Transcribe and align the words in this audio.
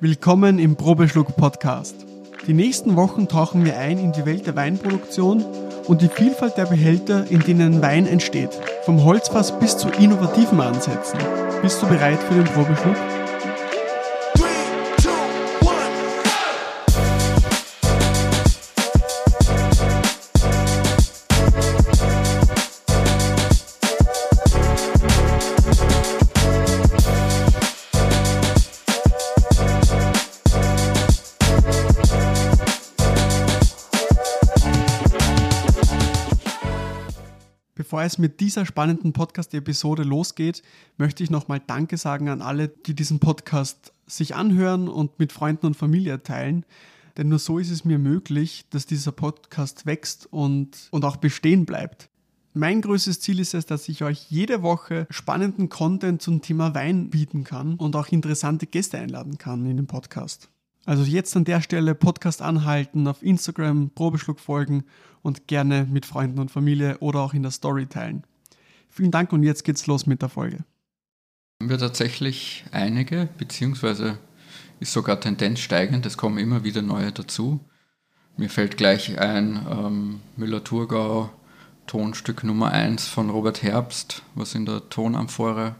Willkommen 0.00 0.58
im 0.58 0.76
Probeschluck 0.76 1.36
Podcast. 1.36 1.94
Die 2.46 2.52
nächsten 2.52 2.96
Wochen 2.96 3.28
tauchen 3.28 3.64
wir 3.64 3.78
ein 3.78 3.98
in 3.98 4.12
die 4.12 4.26
Welt 4.26 4.46
der 4.46 4.56
Weinproduktion 4.56 5.44
und 5.86 6.02
die 6.02 6.08
Vielfalt 6.08 6.56
der 6.56 6.66
Behälter, 6.66 7.30
in 7.30 7.40
denen 7.40 7.80
Wein 7.80 8.06
entsteht. 8.06 8.50
Vom 8.84 9.04
Holzfass 9.04 9.58
bis 9.58 9.78
zu 9.78 9.88
innovativen 9.88 10.60
Ansätzen. 10.60 11.18
Bist 11.62 11.80
du 11.80 11.86
bereit 11.86 12.18
für 12.18 12.34
den 12.34 12.44
Probeschluck? 12.44 12.96
Es 38.14 38.18
mit 38.18 38.38
dieser 38.38 38.64
spannenden 38.64 39.12
Podcast-Episode 39.12 40.04
losgeht, 40.04 40.62
möchte 40.98 41.24
ich 41.24 41.30
nochmal 41.30 41.60
Danke 41.66 41.96
sagen 41.96 42.28
an 42.28 42.42
alle, 42.42 42.68
die 42.68 42.94
diesen 42.94 43.18
Podcast 43.18 43.92
sich 44.06 44.36
anhören 44.36 44.88
und 44.88 45.18
mit 45.18 45.32
Freunden 45.32 45.66
und 45.66 45.76
Familie 45.76 46.22
teilen. 46.22 46.64
Denn 47.16 47.28
nur 47.28 47.40
so 47.40 47.58
ist 47.58 47.70
es 47.70 47.84
mir 47.84 47.98
möglich, 47.98 48.66
dass 48.70 48.86
dieser 48.86 49.10
Podcast 49.10 49.84
wächst 49.86 50.32
und, 50.32 50.88
und 50.92 51.04
auch 51.04 51.16
bestehen 51.16 51.66
bleibt. 51.66 52.08
Mein 52.52 52.82
größtes 52.82 53.18
Ziel 53.18 53.40
ist 53.40 53.52
es, 53.52 53.66
dass 53.66 53.88
ich 53.88 54.04
euch 54.04 54.30
jede 54.30 54.62
Woche 54.62 55.08
spannenden 55.10 55.68
Content 55.68 56.22
zum 56.22 56.40
Thema 56.40 56.72
Wein 56.72 57.10
bieten 57.10 57.42
kann 57.42 57.74
und 57.74 57.96
auch 57.96 58.08
interessante 58.08 58.68
Gäste 58.68 58.98
einladen 58.98 59.38
kann 59.38 59.66
in 59.66 59.76
den 59.76 59.88
Podcast. 59.88 60.48
Also 60.86 61.02
jetzt 61.04 61.34
an 61.36 61.44
der 61.44 61.62
Stelle 61.62 61.94
Podcast 61.94 62.42
anhalten, 62.42 63.08
auf 63.08 63.22
Instagram 63.22 63.90
Probeschluck 63.90 64.38
folgen 64.38 64.84
und 65.22 65.48
gerne 65.48 65.86
mit 65.90 66.04
Freunden 66.04 66.38
und 66.38 66.50
Familie 66.50 66.98
oder 66.98 67.20
auch 67.20 67.32
in 67.32 67.42
der 67.42 67.52
Story 67.52 67.86
teilen. 67.86 68.24
Vielen 68.90 69.10
Dank 69.10 69.32
und 69.32 69.42
jetzt 69.42 69.64
geht's 69.64 69.86
los 69.86 70.06
mit 70.06 70.20
der 70.20 70.28
Folge. 70.28 70.58
Haben 71.60 71.70
wir 71.70 71.78
tatsächlich 71.78 72.64
einige, 72.70 73.28
beziehungsweise 73.38 74.18
ist 74.78 74.92
sogar 74.92 75.20
Tendenz 75.20 75.60
steigend, 75.60 76.04
es 76.04 76.18
kommen 76.18 76.36
immer 76.36 76.64
wieder 76.64 76.82
neue 76.82 77.12
dazu. 77.12 77.60
Mir 78.36 78.50
fällt 78.50 78.76
gleich 78.76 79.18
ein 79.18 79.64
ähm, 79.70 80.20
Müller-Thurgau, 80.36 81.30
Tonstück 81.86 82.44
Nummer 82.44 82.72
1 82.72 83.06
von 83.06 83.30
Robert 83.30 83.62
Herbst, 83.62 84.22
was 84.34 84.54
in 84.54 84.66
der 84.66 84.88
Tonamphore 84.90 85.76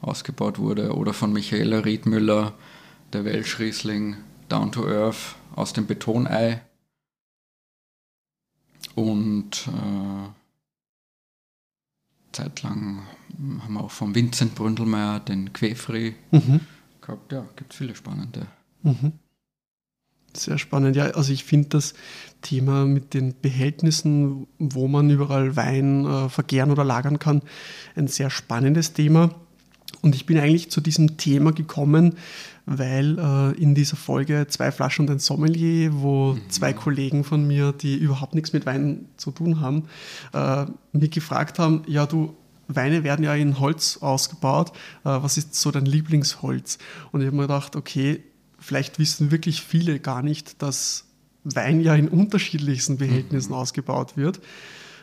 ausgebaut 0.00 0.58
wurde, 0.58 0.94
oder 0.94 1.12
von 1.12 1.32
Michaela 1.32 1.80
Riedmüller, 1.80 2.52
der 3.12 3.24
Welschriesling 3.24 4.16
Down 4.54 4.70
to 4.70 4.86
Earth 4.86 5.34
aus 5.56 5.72
dem 5.72 5.88
Betonei. 5.88 6.60
Und 8.94 9.66
äh, 9.66 10.28
zeitlang 12.30 13.02
haben 13.62 13.74
wir 13.74 13.80
auch 13.80 13.90
von 13.90 14.14
Vincent 14.14 14.54
Bründelmeier 14.54 15.18
den 15.18 15.52
Quefri 15.52 16.14
mhm. 16.30 16.60
gehabt. 17.00 17.32
Ja, 17.32 17.44
gibt 17.56 17.74
viele 17.74 17.96
spannende. 17.96 18.46
Mhm. 18.84 19.14
Sehr 20.36 20.58
spannend. 20.58 20.94
Ja, 20.94 21.06
also 21.06 21.32
ich 21.32 21.42
finde 21.42 21.70
das 21.70 21.94
Thema 22.40 22.84
mit 22.84 23.12
den 23.12 23.34
Behältnissen, 23.40 24.46
wo 24.60 24.86
man 24.86 25.10
überall 25.10 25.56
Wein 25.56 26.06
äh, 26.06 26.28
vergären 26.28 26.70
oder 26.70 26.84
lagern 26.84 27.18
kann, 27.18 27.42
ein 27.96 28.06
sehr 28.06 28.30
spannendes 28.30 28.92
Thema. 28.92 29.34
Und 30.02 30.14
ich 30.14 30.26
bin 30.26 30.38
eigentlich 30.38 30.70
zu 30.70 30.80
diesem 30.80 31.16
Thema 31.16 31.52
gekommen, 31.52 32.14
weil 32.66 33.18
äh, 33.18 33.60
in 33.60 33.74
dieser 33.74 33.96
Folge 33.96 34.46
zwei 34.48 34.72
Flaschen 34.72 35.06
und 35.06 35.14
ein 35.14 35.18
Sommelier, 35.18 35.90
wo 35.94 36.34
mhm. 36.34 36.50
zwei 36.50 36.72
Kollegen 36.72 37.24
von 37.24 37.46
mir, 37.46 37.72
die 37.72 37.96
überhaupt 37.96 38.34
nichts 38.34 38.52
mit 38.52 38.66
Wein 38.66 39.06
zu 39.16 39.30
tun 39.30 39.60
haben, 39.60 39.84
äh, 40.32 40.66
mich 40.92 41.10
gefragt 41.10 41.58
haben, 41.58 41.82
ja 41.86 42.06
du, 42.06 42.34
Weine 42.68 43.04
werden 43.04 43.24
ja 43.24 43.34
in 43.34 43.60
Holz 43.60 43.98
ausgebaut, 44.00 44.70
äh, 45.04 45.10
was 45.10 45.36
ist 45.36 45.54
so 45.54 45.70
dein 45.70 45.84
Lieblingsholz? 45.84 46.78
Und 47.12 47.20
ich 47.20 47.26
habe 47.26 47.36
mir 47.36 47.42
gedacht, 47.42 47.76
okay, 47.76 48.22
vielleicht 48.58 48.98
wissen 48.98 49.30
wirklich 49.30 49.62
viele 49.62 50.00
gar 50.00 50.22
nicht, 50.22 50.62
dass 50.62 51.04
Wein 51.44 51.80
ja 51.80 51.94
in 51.94 52.08
unterschiedlichsten 52.08 52.96
Behältnissen 52.96 53.50
mhm. 53.50 53.58
ausgebaut 53.58 54.16
wird. 54.16 54.40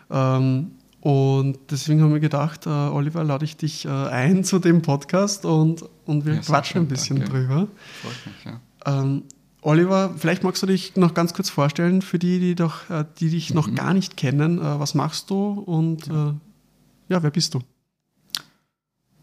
Ähm, 0.09 0.71
und 1.01 1.57
deswegen 1.71 2.01
haben 2.01 2.13
wir 2.13 2.19
gedacht, 2.19 2.67
äh, 2.67 2.69
Oliver, 2.69 3.23
lade 3.23 3.43
ich 3.43 3.57
dich 3.57 3.85
äh, 3.85 3.89
ein 3.89 4.43
zu 4.43 4.59
dem 4.59 4.83
Podcast 4.83 5.45
und, 5.45 5.83
und 6.05 6.25
wir 6.25 6.35
ja, 6.35 6.41
quatschen 6.41 6.83
ein 6.83 6.87
bisschen 6.87 7.17
danke. 7.17 7.31
drüber. 7.31 7.67
Freut 8.01 8.25
mich, 8.27 8.45
ja. 8.45 8.61
Ähm, 8.85 9.23
Oliver, 9.61 10.13
vielleicht 10.15 10.43
magst 10.43 10.61
du 10.61 10.67
dich 10.67 10.95
noch 10.95 11.15
ganz 11.15 11.33
kurz 11.33 11.49
vorstellen 11.49 12.03
für 12.03 12.19
die, 12.19 12.39
die, 12.39 12.53
doch, 12.53 12.87
äh, 12.91 13.03
die 13.19 13.29
dich 13.29 13.49
mhm. 13.49 13.55
noch 13.55 13.73
gar 13.73 13.95
nicht 13.95 14.15
kennen. 14.15 14.59
Äh, 14.59 14.79
was 14.79 14.93
machst 14.93 15.31
du 15.31 15.51
und 15.51 16.05
ja. 16.07 16.29
Äh, 16.29 16.33
ja, 17.09 17.23
wer 17.23 17.31
bist 17.31 17.55
du? 17.55 17.61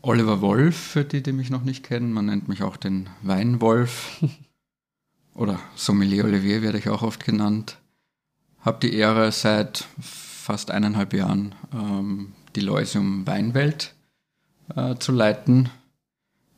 Oliver 0.02 0.40
Wolf, 0.40 0.76
für 0.76 1.04
die, 1.04 1.22
die 1.22 1.32
mich 1.32 1.48
noch 1.48 1.62
nicht 1.62 1.84
kennen. 1.84 2.12
Man 2.12 2.26
nennt 2.26 2.48
mich 2.48 2.62
auch 2.62 2.76
den 2.76 3.08
Weinwolf. 3.22 4.22
Oder 5.34 5.60
Sommelier 5.76 6.24
Olivier 6.24 6.60
werde 6.62 6.78
ich 6.78 6.88
auch 6.88 7.02
oft 7.02 7.24
genannt. 7.24 7.78
Habe 8.60 8.80
die 8.80 8.94
Ehre, 8.94 9.30
seit 9.30 9.86
fast 10.48 10.70
eineinhalb 10.70 11.12
Jahren 11.12 11.54
ähm, 11.74 12.32
die 12.56 12.62
Leusium 12.62 13.26
Weinwelt 13.26 13.94
äh, 14.74 14.94
zu 14.94 15.12
leiten. 15.12 15.68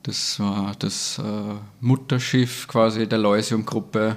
Das 0.04 0.38
war 0.38 0.76
das 0.78 1.18
äh, 1.18 1.54
Mutterschiff 1.80 2.68
quasi 2.68 3.08
der 3.08 3.18
Leusium-Gruppe, 3.18 4.16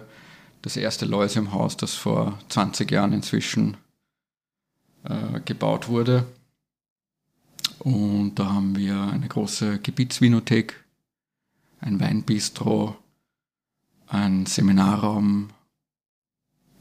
das 0.62 0.78
erste 0.78 1.08
Leusium-Haus, 1.08 1.76
das 1.76 1.96
vor 1.96 2.38
20 2.50 2.92
Jahren 2.92 3.14
inzwischen 3.14 3.78
äh, 5.06 5.40
gebaut 5.44 5.88
wurde. 5.90 6.28
Und 7.80 8.36
da 8.36 8.54
haben 8.54 8.76
wir 8.76 9.02
eine 9.02 9.28
große 9.28 9.80
Gebietsvinothek, 9.80 10.84
ein 11.82 12.00
Weinbistro, 12.00 12.96
ein 14.06 14.46
Seminarraum, 14.46 15.50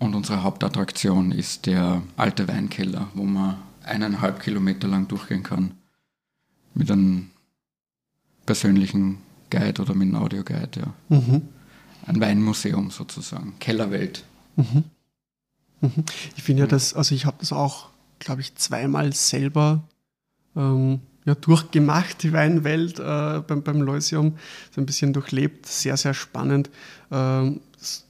und 0.03 0.17
unsere 0.17 0.43
Hauptattraktion 0.43 1.31
ist 1.31 1.67
der 1.67 2.03
alte 2.17 2.49
Weinkeller, 2.49 3.09
wo 3.15 3.23
man 3.23 3.57
eineinhalb 3.85 4.41
Kilometer 4.41 4.89
lang 4.89 5.07
durchgehen 5.07 5.45
kann. 5.45 5.75
Mit 6.75 6.91
einem 6.91 7.31
persönlichen 8.45 9.19
Guide 9.49 9.81
oder 9.81 9.95
mit 9.95 10.09
einem 10.09 10.17
Audioguide, 10.17 10.81
ja. 10.81 10.95
Mhm. 11.17 11.43
Ein 12.05 12.21
Weinmuseum 12.21 12.91
sozusagen, 12.91 13.55
Kellerwelt. 13.61 14.25
Mhm. 14.57 14.85
Mhm. 15.81 16.05
Ich 16.37 16.43
finde 16.43 16.63
ja 16.65 16.67
das, 16.67 16.95
also 16.95 17.15
ich 17.15 17.25
habe 17.25 17.37
das 17.39 17.53
auch, 17.53 17.91
glaube 18.19 18.41
ich, 18.41 18.57
zweimal 18.57 19.13
selber 19.13 19.85
ähm, 20.57 20.99
ja, 21.25 21.37
durchgemacht, 21.37 22.25
die 22.25 22.33
Weinwelt 22.33 22.99
äh, 22.99 23.41
beim, 23.47 23.63
beim 23.63 23.83
Leusium, 23.83 24.37
so 24.73 24.81
ein 24.81 24.87
bisschen 24.87 25.13
durchlebt, 25.13 25.67
sehr, 25.67 25.97
sehr 25.97 26.15
spannend, 26.15 26.71
ähm, 27.13 27.61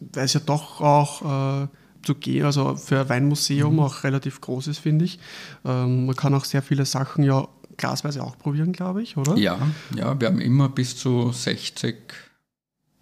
weil 0.00 0.24
es 0.24 0.32
ja 0.32 0.40
doch 0.40 0.80
auch 0.80 1.64
äh, 1.64 1.68
zu 2.02 2.14
gehen, 2.14 2.44
also 2.44 2.76
für 2.76 3.00
ein 3.00 3.08
Weinmuseum 3.08 3.74
mhm. 3.74 3.80
auch 3.80 4.04
relativ 4.04 4.40
groß 4.40 4.68
ist, 4.68 4.78
finde 4.78 5.04
ich. 5.04 5.18
Ähm, 5.64 6.06
man 6.06 6.16
kann 6.16 6.34
auch 6.34 6.44
sehr 6.44 6.62
viele 6.62 6.84
Sachen 6.84 7.24
ja 7.24 7.48
glasweise 7.76 8.22
auch 8.22 8.38
probieren, 8.38 8.72
glaube 8.72 9.02
ich, 9.02 9.16
oder? 9.16 9.36
Ja, 9.36 9.58
ja, 9.94 10.18
wir 10.20 10.28
haben 10.28 10.40
immer 10.40 10.68
bis 10.68 10.96
zu 10.96 11.32
60 11.32 11.96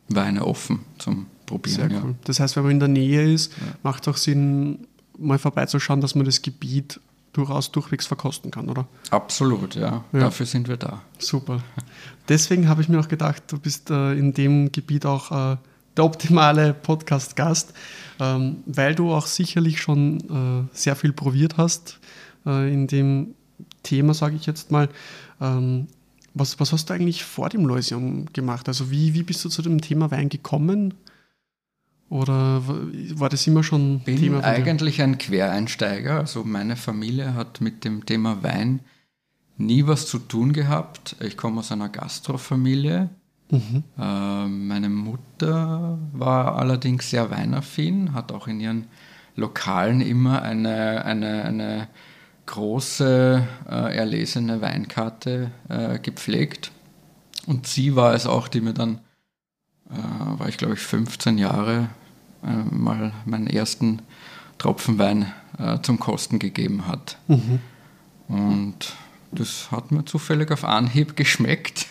Weine 0.08 0.44
offen 0.44 0.80
zum 0.98 1.26
Probieren. 1.46 1.90
Sehr 1.90 2.02
cool. 2.04 2.14
Das 2.24 2.38
heißt, 2.38 2.56
wenn 2.56 2.62
man 2.62 2.72
in 2.72 2.78
der 2.78 2.88
Nähe 2.88 3.32
ist, 3.32 3.52
ja. 3.52 3.74
macht 3.82 4.06
es 4.06 4.08
auch 4.08 4.16
Sinn, 4.16 4.86
mal 5.18 5.38
vorbeizuschauen, 5.38 6.00
dass 6.00 6.14
man 6.14 6.24
das 6.24 6.42
Gebiet 6.42 7.00
durchaus 7.32 7.72
durchwegs 7.72 8.06
verkosten 8.06 8.50
kann, 8.50 8.68
oder? 8.68 8.86
Absolut, 9.10 9.74
ja. 9.74 10.04
ja. 10.12 10.20
Dafür 10.20 10.46
sind 10.46 10.68
wir 10.68 10.76
da. 10.76 11.02
Super. 11.18 11.62
Deswegen 12.28 12.68
habe 12.68 12.82
ich 12.82 12.88
mir 12.88 13.00
auch 13.00 13.08
gedacht, 13.08 13.42
du 13.48 13.58
bist 13.58 13.90
äh, 13.90 14.12
in 14.12 14.32
dem 14.32 14.72
Gebiet 14.72 15.06
auch 15.06 15.52
äh, 15.52 15.56
der 15.96 16.04
optimale 16.04 16.74
Podcast-Gast, 16.74 17.74
ähm, 18.20 18.58
weil 18.66 18.94
du 18.94 19.12
auch 19.12 19.26
sicherlich 19.26 19.80
schon 19.80 20.68
äh, 20.72 20.76
sehr 20.76 20.96
viel 20.96 21.12
probiert 21.12 21.56
hast 21.56 21.98
äh, 22.46 22.72
in 22.72 22.86
dem 22.86 23.34
Thema, 23.82 24.14
sage 24.14 24.36
ich 24.36 24.46
jetzt 24.46 24.70
mal. 24.70 24.88
Ähm, 25.40 25.88
was, 26.34 26.60
was 26.60 26.72
hast 26.72 26.90
du 26.90 26.94
eigentlich 26.94 27.24
vor 27.24 27.48
dem 27.48 27.66
Leusium 27.66 28.26
gemacht? 28.32 28.68
Also 28.68 28.90
wie, 28.90 29.14
wie 29.14 29.22
bist 29.22 29.44
du 29.44 29.48
zu 29.48 29.62
dem 29.62 29.80
Thema 29.80 30.10
Wein 30.10 30.28
gekommen? 30.28 30.94
Oder 32.08 32.62
war 33.14 33.28
das 33.28 33.46
immer 33.46 33.62
schon 33.62 34.00
Bin 34.00 34.16
Thema? 34.16 34.38
Ich 34.38 34.42
bin 34.42 34.50
eigentlich 34.50 35.02
ein 35.02 35.18
Quereinsteiger. 35.18 36.18
Also 36.18 36.44
meine 36.44 36.76
Familie 36.76 37.34
hat 37.34 37.60
mit 37.60 37.84
dem 37.84 38.04
Thema 38.06 38.42
Wein 38.42 38.80
nie 39.58 39.86
was 39.86 40.06
zu 40.06 40.18
tun 40.18 40.52
gehabt. 40.52 41.16
Ich 41.20 41.36
komme 41.36 41.60
aus 41.60 41.70
einer 41.70 41.88
Gastrofamilie. 41.88 43.10
Mhm. 43.50 43.84
Äh, 43.98 44.46
meine 44.46 44.88
Mutter 44.88 45.98
war 46.12 46.56
allerdings 46.56 47.10
sehr 47.10 47.30
weinaffin, 47.30 48.14
hat 48.14 48.32
auch 48.32 48.46
in 48.46 48.60
ihren 48.60 48.86
Lokalen 49.36 50.00
immer 50.00 50.42
eine, 50.42 51.04
eine, 51.04 51.44
eine 51.44 51.88
große 52.46 53.46
äh, 53.68 53.96
erlesene 53.96 54.60
Weinkarte 54.60 55.50
äh, 55.68 55.98
gepflegt. 55.98 56.72
Und 57.46 57.66
sie 57.66 57.96
war 57.96 58.14
es 58.14 58.26
auch, 58.26 58.48
die 58.48 58.60
mir 58.60 58.74
dann 58.74 59.00
äh, 59.90 60.38
war 60.38 60.48
ich 60.48 60.56
glaube 60.56 60.74
ich 60.74 60.80
15 60.80 61.38
Jahre, 61.38 61.88
äh, 62.42 62.74
mal 62.74 63.12
meinen 63.24 63.46
ersten 63.46 64.02
Tropfen 64.58 64.98
Wein 64.98 65.32
äh, 65.58 65.78
zum 65.82 65.98
Kosten 65.98 66.38
gegeben 66.38 66.86
hat. 66.86 67.18
Mhm. 67.28 67.60
Und 68.28 68.94
das 69.32 69.70
hat 69.70 69.90
mir 69.90 70.04
zufällig 70.04 70.50
auf 70.50 70.64
Anhieb 70.64 71.16
geschmeckt. 71.16 71.86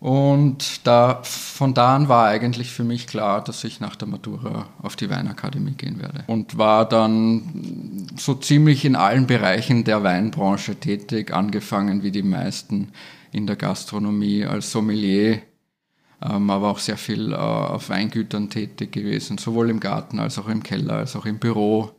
Und 0.00 0.86
da, 0.86 1.20
von 1.24 1.74
da 1.74 1.94
an 1.94 2.08
war 2.08 2.26
eigentlich 2.26 2.70
für 2.70 2.84
mich 2.84 3.06
klar, 3.06 3.44
dass 3.44 3.64
ich 3.64 3.80
nach 3.80 3.96
der 3.96 4.08
Matura 4.08 4.66
auf 4.80 4.96
die 4.96 5.10
Weinakademie 5.10 5.72
gehen 5.72 6.00
werde. 6.00 6.24
Und 6.26 6.56
war 6.56 6.88
dann 6.88 8.08
so 8.16 8.32
ziemlich 8.34 8.86
in 8.86 8.96
allen 8.96 9.26
Bereichen 9.26 9.84
der 9.84 10.02
Weinbranche 10.02 10.76
tätig, 10.76 11.34
angefangen 11.34 12.02
wie 12.02 12.10
die 12.10 12.22
meisten 12.22 12.92
in 13.30 13.46
der 13.46 13.56
Gastronomie 13.56 14.46
als 14.46 14.72
Sommelier, 14.72 15.42
ähm, 16.22 16.48
aber 16.48 16.68
auch 16.68 16.78
sehr 16.78 16.96
viel 16.96 17.32
äh, 17.32 17.36
auf 17.36 17.90
Weingütern 17.90 18.48
tätig 18.48 18.92
gewesen, 18.92 19.36
sowohl 19.36 19.68
im 19.68 19.80
Garten 19.80 20.18
als 20.18 20.38
auch 20.38 20.48
im 20.48 20.62
Keller, 20.62 20.94
als 20.94 21.14
auch 21.14 21.26
im 21.26 21.38
Büro. 21.38 21.90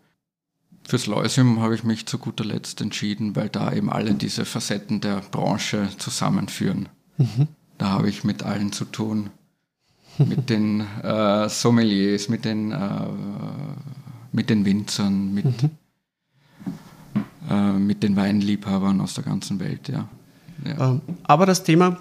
Fürs 0.87 1.05
Leusium 1.05 1.61
habe 1.61 1.75
ich 1.75 1.83
mich 1.83 2.07
zu 2.07 2.17
guter 2.17 2.45
Letzt 2.45 2.81
entschieden, 2.81 3.35
weil 3.35 3.49
da 3.49 3.71
eben 3.71 3.91
alle 3.91 4.15
diese 4.15 4.45
Facetten 4.45 5.01
der 5.01 5.17
Branche 5.17 5.89
zusammenführen. 5.99 6.89
Mhm. 7.19 7.47
Da 7.81 7.89
habe 7.89 8.09
ich 8.09 8.23
mit 8.23 8.43
allen 8.43 8.71
zu 8.71 8.85
tun. 8.85 9.31
mit 10.19 10.51
den 10.51 10.81
äh, 11.01 11.49
Sommeliers, 11.49 12.29
mit 12.29 12.45
den, 12.45 12.71
äh, 12.71 12.77
mit 14.31 14.51
den 14.51 14.65
Winzern, 14.65 15.33
mit, 15.33 15.63
mhm. 15.63 15.71
äh, 17.49 17.71
mit 17.73 18.03
den 18.03 18.15
Weinliebhabern 18.15 19.01
aus 19.01 19.15
der 19.15 19.23
ganzen 19.23 19.59
Welt, 19.59 19.89
ja. 19.89 20.07
ja. 20.63 20.91
Ähm, 20.91 21.01
aber 21.23 21.47
das 21.47 21.63
Thema 21.63 21.97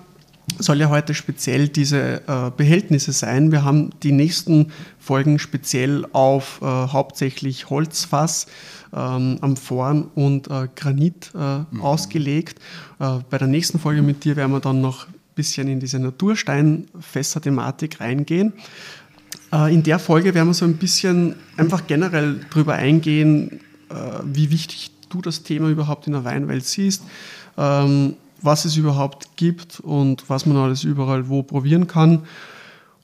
soll 0.59 0.81
ja 0.81 0.91
heute 0.91 1.15
speziell 1.15 1.69
diese 1.69 2.29
äh, 2.29 2.50
Behältnisse 2.55 3.12
sein. 3.12 3.50
Wir 3.50 3.65
haben 3.65 3.88
die 4.03 4.12
nächsten 4.12 4.73
Folgen 4.99 5.38
speziell 5.38 6.05
auf 6.12 6.61
äh, 6.61 6.67
hauptsächlich 6.67 7.71
Holzfass, 7.71 8.49
ähm, 8.93 9.38
Amphoren 9.41 10.09
und 10.15 10.50
äh, 10.50 10.69
Granit 10.76 11.31
äh, 11.35 11.61
mhm. 11.71 11.81
ausgelegt. 11.81 12.59
Äh, 12.99 13.21
bei 13.31 13.38
der 13.38 13.49
nächsten 13.49 13.79
Folge 13.79 14.03
mit 14.03 14.25
dir 14.25 14.37
werden 14.37 14.53
wir 14.53 14.61
dann 14.61 14.83
noch 14.83 15.06
bisschen 15.40 15.69
in 15.69 15.81
diese 15.81 15.98
Natursteinfässer-Thematik 15.98 18.00
reingehen. 18.00 18.52
Äh, 19.52 19.72
in 19.72 19.82
der 19.82 19.98
Folge 19.98 20.34
werden 20.34 20.48
wir 20.48 20.54
so 20.54 20.66
ein 20.66 20.76
bisschen 20.76 21.37
einfach 21.56 21.87
generell 21.87 22.44
darüber 22.50 22.75
eingehen, 22.75 23.60
äh, 23.88 23.94
wie 24.25 24.50
wichtig 24.50 24.90
du 25.08 25.22
das 25.22 25.42
Thema 25.42 25.70
überhaupt 25.70 26.06
in 26.06 26.12
der 26.12 26.25
Weinwelt 26.25 26.66
siehst, 26.66 27.04
ähm, 27.56 28.16
was 28.42 28.66
es 28.66 28.76
überhaupt 28.76 29.37
gibt 29.37 29.81
und 29.81 30.28
was 30.28 30.44
man 30.44 30.58
alles 30.58 30.84
überall 30.84 31.28
wo 31.28 31.42
probieren 31.42 31.87
kann. 31.87 32.22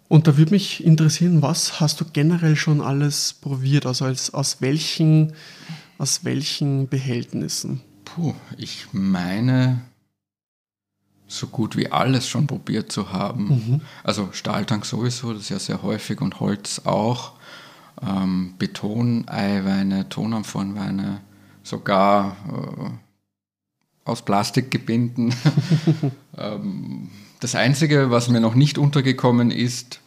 Und 0.09 0.29
da 0.29 0.37
würde 0.37 0.53
mich 0.53 0.85
interessieren, 0.85 1.43
was 1.43 1.81
hast 1.81 2.01
du 2.01 2.05
generell 2.13 2.55
schon 2.55 2.81
alles 2.81 3.35
probiert? 3.41 3.87
Also 3.87 4.05
als, 4.05 4.33
aus, 4.33 4.59
welchen, 4.61 5.33
aus 5.99 6.25
welchen 6.25 6.89
Behältnissen? 6.89 7.81
Puh, 8.05 8.35
ich 8.57 8.87
meine, 8.93 9.81
so 11.29 11.49
gut 11.49 11.77
wie 11.77 11.91
alles 11.91 12.29
schon 12.29 12.47
probiert 12.47 12.93
zu 12.93 13.13
haben. 13.13 13.49
Mhm. 13.49 13.81
Also 14.05 14.29
Stahltank 14.33 14.87
sowieso, 14.87 15.33
das 15.33 15.43
ist 15.43 15.49
ja 15.49 15.59
sehr 15.59 15.83
häufig 15.83 16.21
und 16.21 16.41
Holz 16.41 16.83
auch. 16.85 17.33
Ähm, 18.07 18.55
Beton-Eiweine, 18.59 20.09
Tonamphorenweine, 20.09 21.21
sogar 21.63 22.37
äh, 22.49 22.91
aus 24.05 24.23
Plastik 24.23 24.71
gebinden. 24.71 25.35
ähm, 26.39 27.11
das 27.41 27.55
Einzige, 27.55 28.11
was 28.11 28.29
mir 28.29 28.41
noch 28.41 28.55
nicht 28.55 28.79
untergekommen 28.79 29.51
ist, 29.51 30.01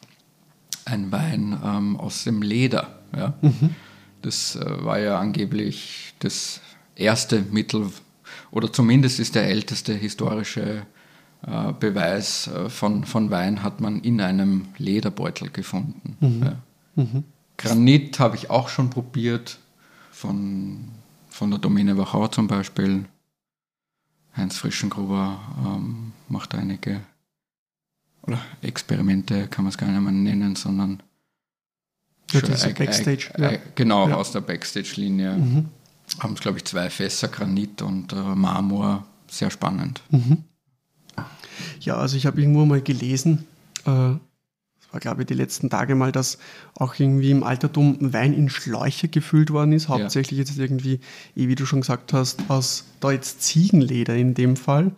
ein 0.85 1.11
Wein 1.11 1.59
ähm, 1.63 1.97
aus 1.97 2.23
dem 2.23 2.41
Leder. 2.41 2.99
Ja? 3.15 3.33
Mhm. 3.41 3.75
Das 4.21 4.55
äh, 4.55 4.83
war 4.85 4.99
ja 4.99 5.19
angeblich 5.19 6.13
das 6.19 6.61
erste 6.95 7.41
Mittel, 7.51 7.91
oder 8.51 8.71
zumindest 8.71 9.19
ist 9.19 9.35
der 9.35 9.47
älteste 9.47 9.93
historische 9.93 10.85
Beweis 11.41 12.47
äh, 12.47 12.69
von, 12.69 13.05
von 13.05 13.31
Wein 13.31 13.63
hat 13.63 13.79
man 13.79 14.01
in 14.01 14.19
einem 14.19 14.65
Lederbeutel 14.77 15.49
gefunden. 15.49 16.17
Mhm. 16.19 16.43
Ja. 16.43 17.03
Mhm. 17.03 17.23
Granit 17.57 18.19
habe 18.19 18.35
ich 18.35 18.49
auch 18.49 18.69
schon 18.69 18.89
probiert, 18.89 19.59
von, 20.11 20.89
von 21.29 21.49
der 21.49 21.59
Domäne 21.59 21.97
Wachau 21.97 22.27
zum 22.27 22.47
Beispiel. 22.47 23.05
Heinz 24.35 24.57
Frischengruber 24.57 25.39
ähm, 25.65 26.11
macht 26.27 26.55
einige 26.55 27.01
oder 28.23 28.39
Experimente, 28.61 29.47
kann 29.47 29.63
man 29.63 29.69
es 29.69 29.77
gar 29.77 29.87
nicht 29.87 30.01
mehr 30.01 30.11
nennen, 30.11 30.55
sondern 30.55 31.01
ja, 32.31 32.41
diese 32.41 32.73
Backstage. 32.73 33.31
Ja. 33.37 33.53
Genau, 33.75 34.09
ja. 34.09 34.15
aus 34.15 34.31
der 34.31 34.41
Backstage-Linie. 34.41 35.33
Mhm. 35.33 35.65
Haben 36.19 36.33
es, 36.33 36.41
glaube 36.41 36.57
ich, 36.57 36.65
zwei 36.65 36.89
Fässer 36.89 37.27
Granit 37.27 37.81
und 37.81 38.13
äh, 38.13 38.15
Marmor. 38.15 39.05
Sehr 39.27 39.51
spannend. 39.51 40.01
Mhm. 40.09 40.43
Ja, 41.81 41.97
also 41.97 42.17
ich 42.17 42.25
habe 42.25 42.41
irgendwo 42.41 42.65
mal 42.65 42.81
gelesen, 42.81 43.45
äh, 43.85 44.15
das 44.79 44.93
war 44.93 44.99
glaube 44.99 45.21
ich 45.21 45.27
die 45.27 45.33
letzten 45.33 45.69
Tage 45.69 45.95
mal, 45.95 46.11
dass 46.11 46.37
auch 46.75 46.95
irgendwie 46.97 47.31
im 47.31 47.43
Altertum 47.43 47.97
Wein 48.13 48.33
in 48.33 48.49
Schläuche 48.49 49.07
gefüllt 49.07 49.51
worden 49.51 49.73
ist. 49.73 49.87
Hauptsächlich 49.89 50.39
ja. 50.39 50.45
jetzt 50.45 50.57
irgendwie, 50.57 50.99
eh, 51.35 51.47
wie 51.47 51.55
du 51.55 51.65
schon 51.65 51.81
gesagt 51.81 52.13
hast, 52.13 52.49
aus 52.49 52.85
da 52.99 53.11
jetzt 53.11 53.41
Ziegenleder 53.41 54.15
in 54.15 54.33
dem 54.33 54.55
Fall. 54.55 54.91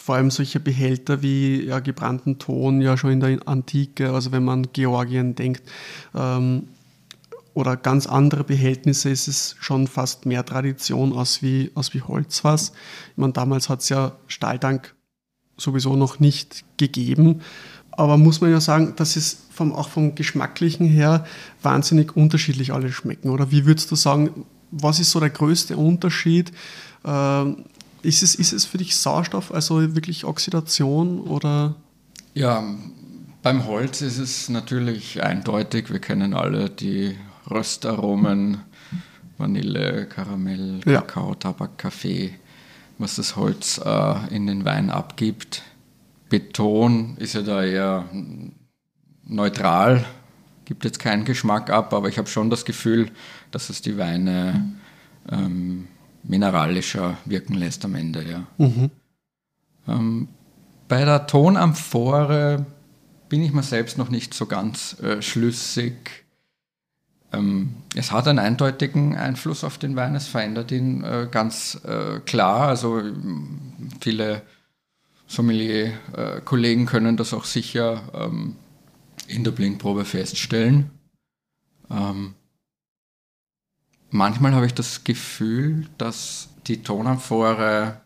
Vor 0.00 0.14
allem 0.14 0.30
solche 0.30 0.60
Behälter 0.60 1.22
wie 1.22 1.64
ja, 1.64 1.80
gebrannten 1.80 2.38
Ton, 2.38 2.80
ja 2.80 2.96
schon 2.96 3.10
in 3.10 3.20
der 3.20 3.48
Antike, 3.48 4.12
also 4.12 4.30
wenn 4.30 4.44
man 4.44 4.68
Georgien 4.72 5.34
denkt, 5.34 5.64
ähm, 6.14 6.68
oder 7.54 7.76
ganz 7.76 8.06
andere 8.06 8.44
Behältnisse 8.44 9.10
ist 9.10 9.28
es 9.28 9.56
schon 9.58 9.86
fast 9.86 10.26
mehr 10.26 10.44
Tradition 10.44 11.12
aus 11.12 11.42
wie, 11.42 11.70
aus 11.74 11.94
wie 11.94 12.02
Holzfass. 12.02 12.72
Ich 13.10 13.16
meine, 13.16 13.32
damals 13.32 13.68
hat 13.68 13.80
es 13.80 13.88
ja 13.88 14.16
Stahltank 14.28 14.94
sowieso 15.60 15.96
noch 15.96 16.20
nicht 16.20 16.64
gegeben. 16.76 17.40
Aber 17.92 18.16
muss 18.16 18.40
man 18.40 18.50
ja 18.50 18.60
sagen, 18.60 18.94
dass 18.96 19.16
es 19.16 19.46
vom, 19.50 19.74
auch 19.74 19.88
vom 19.88 20.14
Geschmacklichen 20.14 20.86
her 20.86 21.26
wahnsinnig 21.62 22.16
unterschiedlich 22.16 22.72
alle 22.72 22.90
schmecken. 22.92 23.30
Oder 23.30 23.50
wie 23.50 23.66
würdest 23.66 23.90
du 23.90 23.96
sagen, 23.96 24.46
was 24.70 25.00
ist 25.00 25.10
so 25.10 25.20
der 25.20 25.30
größte 25.30 25.76
Unterschied? 25.76 26.52
Äh, 27.04 27.50
ist, 28.02 28.22
es, 28.22 28.34
ist 28.34 28.52
es 28.52 28.64
für 28.64 28.78
dich 28.78 28.96
Sauerstoff, 28.96 29.52
also 29.52 29.94
wirklich 29.94 30.24
Oxidation 30.24 31.20
oder? 31.20 31.74
Ja, 32.34 32.64
beim 33.42 33.66
Holz 33.66 34.00
ist 34.00 34.18
es 34.18 34.48
natürlich 34.48 35.22
eindeutig. 35.22 35.90
Wir 35.90 35.98
kennen 35.98 36.34
alle 36.34 36.70
die 36.70 37.16
Röstaromen, 37.50 38.58
Vanille, 39.38 40.06
Karamell, 40.06 40.80
Kakao, 40.84 41.30
ja. 41.30 41.34
Tabak, 41.34 41.78
Kaffee 41.78 42.34
was 43.00 43.16
das 43.16 43.36
Holz 43.36 43.80
äh, 43.84 44.34
in 44.34 44.46
den 44.46 44.64
Wein 44.64 44.90
abgibt. 44.90 45.62
Beton 46.28 47.16
ist 47.16 47.34
ja 47.34 47.42
da 47.42 47.64
eher 47.64 48.04
neutral, 49.24 50.04
gibt 50.64 50.84
jetzt 50.84 50.98
keinen 50.98 51.24
Geschmack 51.24 51.70
ab, 51.70 51.92
aber 51.94 52.08
ich 52.08 52.18
habe 52.18 52.28
schon 52.28 52.50
das 52.50 52.64
Gefühl, 52.64 53.10
dass 53.50 53.70
es 53.70 53.82
die 53.82 53.98
Weine 53.98 54.74
ähm, 55.30 55.88
mineralischer 56.22 57.16
wirken 57.24 57.54
lässt 57.54 57.84
am 57.84 57.94
Ende. 57.94 58.22
Ja. 58.28 58.46
Mhm. 58.58 58.90
Ähm, 59.88 60.28
bei 60.86 61.04
der 61.04 61.26
Tonamphore 61.26 62.66
bin 63.28 63.42
ich 63.42 63.52
mir 63.52 63.62
selbst 63.62 63.96
noch 63.96 64.10
nicht 64.10 64.34
so 64.34 64.46
ganz 64.46 65.00
äh, 65.00 65.22
schlüssig. 65.22 66.19
Ähm, 67.32 67.76
es 67.94 68.12
hat 68.12 68.28
einen 68.28 68.38
eindeutigen 68.38 69.16
Einfluss 69.16 69.64
auf 69.64 69.78
den 69.78 69.96
Wein, 69.96 70.14
es 70.14 70.26
verändert 70.26 70.72
ihn 70.72 71.04
äh, 71.04 71.28
ganz 71.30 71.80
äh, 71.84 72.20
klar. 72.20 72.68
Also 72.68 73.02
viele 74.00 74.42
Sommelier-Kollegen 75.26 76.86
können 76.86 77.16
das 77.16 77.32
auch 77.32 77.44
sicher 77.44 78.02
ähm, 78.14 78.56
in 79.28 79.44
der 79.44 79.52
Blindprobe 79.52 80.04
feststellen. 80.04 80.90
Ähm, 81.88 82.34
manchmal 84.10 84.54
habe 84.54 84.66
ich 84.66 84.74
das 84.74 85.04
Gefühl, 85.04 85.86
dass 85.98 86.48
die 86.66 86.82
Tonamphore, 86.82 88.00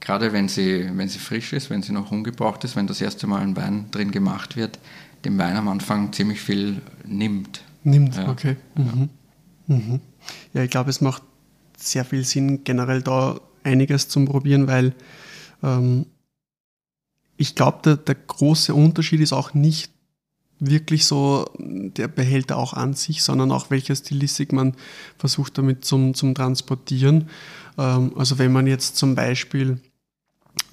gerade 0.00 0.32
wenn 0.32 0.48
sie, 0.48 0.90
wenn 0.94 1.08
sie 1.08 1.20
frisch 1.20 1.52
ist, 1.52 1.70
wenn 1.70 1.82
sie 1.82 1.92
noch 1.92 2.10
ungebraucht 2.10 2.64
ist, 2.64 2.74
wenn 2.74 2.88
das 2.88 3.00
erste 3.00 3.28
Mal 3.28 3.42
ein 3.42 3.56
Wein 3.56 3.90
drin 3.92 4.10
gemacht 4.10 4.56
wird, 4.56 4.80
dem 5.24 5.38
Wein 5.38 5.56
am 5.56 5.68
Anfang 5.68 6.12
ziemlich 6.12 6.40
viel 6.40 6.80
nimmt. 7.04 7.62
Nimmt, 7.84 8.16
ja. 8.16 8.28
okay. 8.28 8.56
Mhm. 8.76 9.08
Mhm. 9.66 10.00
Ja, 10.52 10.62
ich 10.62 10.70
glaube, 10.70 10.90
es 10.90 11.00
macht 11.00 11.22
sehr 11.76 12.04
viel 12.04 12.24
Sinn, 12.24 12.64
generell 12.64 13.02
da 13.02 13.40
einiges 13.62 14.08
zum 14.08 14.24
Probieren, 14.24 14.66
weil 14.66 14.94
ähm, 15.62 16.06
ich 17.36 17.54
glaube, 17.54 17.78
der, 17.84 17.96
der 17.96 18.16
große 18.16 18.74
Unterschied 18.74 19.20
ist 19.20 19.32
auch 19.32 19.54
nicht 19.54 19.92
wirklich 20.60 21.06
so 21.06 21.46
der 21.58 22.08
Behälter 22.08 22.56
auch 22.56 22.74
an 22.74 22.94
sich, 22.94 23.22
sondern 23.22 23.52
auch 23.52 23.70
welche 23.70 23.94
Stilistik 23.94 24.52
man 24.52 24.74
versucht 25.16 25.56
damit 25.56 25.84
zum, 25.84 26.14
zum 26.14 26.34
Transportieren. 26.34 27.28
Ähm, 27.76 28.12
also 28.16 28.38
wenn 28.38 28.52
man 28.52 28.66
jetzt 28.66 28.96
zum 28.96 29.14
Beispiel 29.14 29.80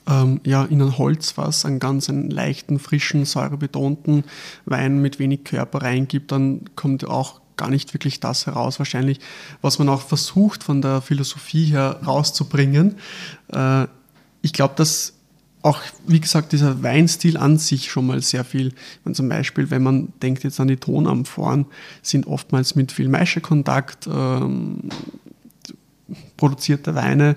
ähm, 0.08 0.40
ja, 0.46 0.64
in 0.66 0.82
ein 0.82 0.98
Holzfass 0.98 1.66
einen 1.66 1.80
ganz 1.80 2.10
einen 2.10 2.30
leichten, 2.30 2.80
frischen, 2.80 3.26
säurebetonten 3.26 4.24
Wein 4.66 5.02
mit 5.02 5.20
wenig 5.20 5.44
Körper 5.44 5.82
reingibt, 5.82 6.32
dann 6.32 6.62
kommt 6.76 7.08
auch 7.08 7.42
gar 7.58 7.70
nicht 7.70 7.94
wirklich 7.94 8.20
das 8.20 8.46
heraus, 8.46 8.80
wahrscheinlich, 8.80 9.20
was 9.62 9.80
man 9.80 9.90
auch 9.90 10.02
versucht 10.02 10.64
von 10.64 10.82
der 10.82 11.02
Philosophie 11.02 11.66
her 11.66 12.02
rauszubringen. 12.06 12.96
Äh, 13.52 13.88
ich 14.42 14.54
glaube, 14.54 14.74
dass 14.76 15.14
auch, 15.66 15.82
wie 16.06 16.20
gesagt, 16.20 16.52
dieser 16.52 16.84
Weinstil 16.84 17.38
an 17.38 17.58
sich 17.58 17.90
schon 17.90 18.06
mal 18.06 18.22
sehr 18.22 18.44
viel, 18.44 18.74
wenn 19.04 19.16
zum 19.16 19.28
Beispiel, 19.30 19.72
wenn 19.72 19.82
man 19.82 20.14
denkt 20.22 20.44
jetzt 20.44 20.60
an 20.60 20.68
die 20.68 20.78
Tonamphoren, 20.78 21.66
sind 22.04 22.28
oftmals 22.28 22.76
mit 22.76 22.92
viel 22.92 23.10
Maischekontakt 23.10 24.06
ähm, 24.06 24.82
produzierte 26.38 26.94
Weine, 26.94 27.36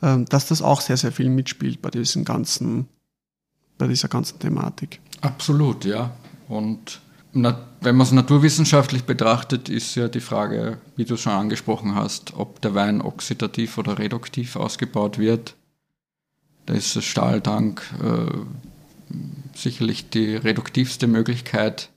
dass 0.00 0.46
das 0.46 0.62
auch 0.62 0.80
sehr, 0.80 0.96
sehr 0.96 1.12
viel 1.12 1.30
mitspielt 1.30 1.80
bei 1.80 1.90
diesem 1.90 2.24
ganzen, 2.24 2.88
bei 3.78 3.86
dieser 3.86 4.08
ganzen 4.08 4.38
Thematik. 4.38 5.00
Absolut, 5.22 5.84
ja. 5.84 6.10
Und 6.48 7.00
wenn 7.32 7.96
man 7.96 8.06
es 8.06 8.12
naturwissenschaftlich 8.12 9.04
betrachtet, 9.04 9.68
ist 9.68 9.94
ja 9.94 10.08
die 10.08 10.20
Frage, 10.20 10.78
wie 10.96 11.04
du 11.04 11.16
schon 11.16 11.32
angesprochen 11.32 11.94
hast, 11.94 12.34
ob 12.34 12.60
der 12.62 12.74
Wein 12.74 13.02
oxidativ 13.02 13.76
oder 13.78 13.98
reduktiv 13.98 14.56
ausgebaut 14.56 15.18
wird. 15.18 15.54
Da 16.64 16.74
ist 16.74 16.96
das 16.96 17.04
Stahltank 17.04 17.82
äh, 18.02 19.14
sicherlich 19.54 20.08
die 20.08 20.34
reduktivste 20.34 21.06
Möglichkeit 21.06 21.90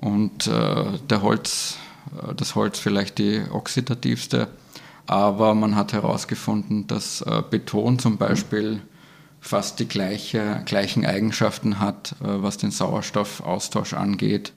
und 0.00 0.46
äh, 0.46 0.98
der 1.10 1.22
Holz, 1.22 1.76
äh, 2.16 2.34
das 2.34 2.54
Holz 2.54 2.78
vielleicht 2.78 3.18
die 3.18 3.42
oxidativste. 3.50 4.48
Aber 5.06 5.54
man 5.54 5.76
hat 5.76 5.92
herausgefunden, 5.92 6.86
dass 6.86 7.22
äh, 7.22 7.42
Beton 7.48 7.98
zum 7.98 8.16
Beispiel 8.18 8.80
fast 9.40 9.80
die 9.80 9.88
gleiche, 9.88 10.62
gleichen 10.64 11.04
Eigenschaften 11.04 11.80
hat, 11.80 12.14
äh, 12.20 12.42
was 12.42 12.58
den 12.58 12.70
Sauerstoffaustausch 12.70 13.94
angeht, 13.94 14.52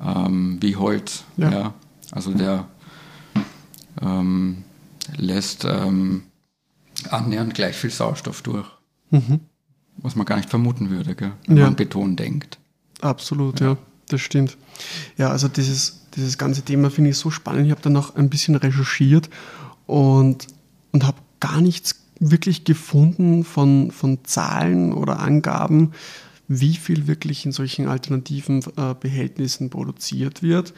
ähm, 0.00 0.58
wie 0.60 0.76
Holz. 0.76 1.24
Ja. 1.36 1.50
ja. 1.50 1.74
Also 2.12 2.32
der 2.32 2.66
ähm, 4.00 4.64
lässt 5.16 5.64
ähm, 5.64 6.24
annähernd 7.10 7.54
gleich 7.54 7.76
viel 7.76 7.90
Sauerstoff 7.90 8.42
durch. 8.42 8.68
Mhm. 9.10 9.40
Was 9.96 10.16
man 10.16 10.24
gar 10.24 10.36
nicht 10.36 10.48
vermuten 10.48 10.90
würde, 10.90 11.14
gell, 11.14 11.32
wenn 11.46 11.56
ja. 11.56 11.64
man 11.64 11.76
Beton 11.76 12.16
denkt. 12.16 12.58
Absolut, 13.00 13.60
ja. 13.60 13.72
ja. 13.72 13.76
Das 14.12 14.20
stimmt. 14.20 14.56
Ja, 15.16 15.30
also 15.30 15.48
dieses, 15.48 16.02
dieses 16.16 16.38
ganze 16.38 16.62
Thema 16.62 16.90
finde 16.90 17.10
ich 17.10 17.16
so 17.16 17.30
spannend. 17.30 17.66
Ich 17.66 17.70
habe 17.70 17.82
dann 17.82 17.92
noch 17.92 18.16
ein 18.16 18.30
bisschen 18.30 18.54
recherchiert 18.54 19.30
und, 19.86 20.46
und 20.92 21.06
habe 21.06 21.18
gar 21.40 21.60
nichts 21.60 21.96
wirklich 22.20 22.64
gefunden 22.64 23.44
von, 23.44 23.90
von 23.90 24.24
Zahlen 24.24 24.92
oder 24.92 25.18
Angaben, 25.18 25.92
wie 26.48 26.76
viel 26.76 27.06
wirklich 27.06 27.44
in 27.44 27.52
solchen 27.52 27.88
alternativen 27.88 28.62
äh, 28.76 28.94
Behältnissen 28.98 29.70
produziert 29.70 30.42
wird. 30.42 30.72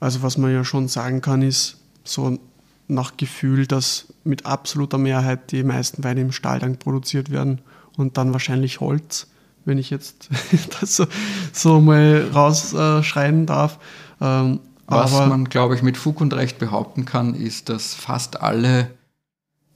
Also 0.00 0.22
was 0.22 0.38
man 0.38 0.52
ja 0.52 0.64
schon 0.64 0.88
sagen 0.88 1.20
kann, 1.20 1.42
ist 1.42 1.78
so 2.04 2.38
nach 2.86 3.16
Gefühl, 3.16 3.66
dass 3.66 4.06
mit 4.24 4.46
absoluter 4.46 4.98
Mehrheit 4.98 5.52
die 5.52 5.62
meisten 5.62 6.04
Weine 6.04 6.22
im 6.22 6.32
Stahltank 6.32 6.78
produziert 6.78 7.30
werden 7.30 7.60
und 7.96 8.16
dann 8.16 8.32
wahrscheinlich 8.32 8.80
Holz, 8.80 9.26
wenn 9.68 9.78
ich 9.78 9.90
jetzt 9.90 10.28
das 10.80 10.96
so, 10.96 11.06
so 11.52 11.80
mal 11.80 12.28
rausschreien 12.34 13.44
äh, 13.44 13.46
darf. 13.46 13.78
Ähm, 14.20 14.60
was 14.86 15.12
man, 15.12 15.44
glaube 15.44 15.74
ich, 15.74 15.82
mit 15.82 15.96
Fug 15.98 16.20
und 16.20 16.32
Recht 16.32 16.58
behaupten 16.58 17.04
kann, 17.04 17.34
ist, 17.34 17.68
dass 17.68 17.94
fast 17.94 18.40
alle 18.40 18.90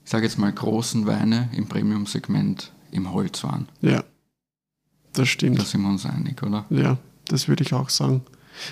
ich 0.03 0.11
sage 0.11 0.25
jetzt 0.25 0.37
mal, 0.37 0.51
großen 0.51 1.05
Weine 1.05 1.49
im 1.53 1.67
Premium-Segment 1.67 2.71
im 2.91 3.11
Holz 3.13 3.43
waren. 3.43 3.69
Ja, 3.81 4.03
das 5.13 5.29
stimmt. 5.29 5.59
Da 5.59 5.63
sind 5.63 5.81
wir 5.81 5.89
uns 5.89 6.05
einig, 6.05 6.43
oder? 6.43 6.65
Ja, 6.69 6.97
das 7.27 7.47
würde 7.47 7.63
ich 7.63 7.73
auch 7.73 7.89
sagen. 7.89 8.21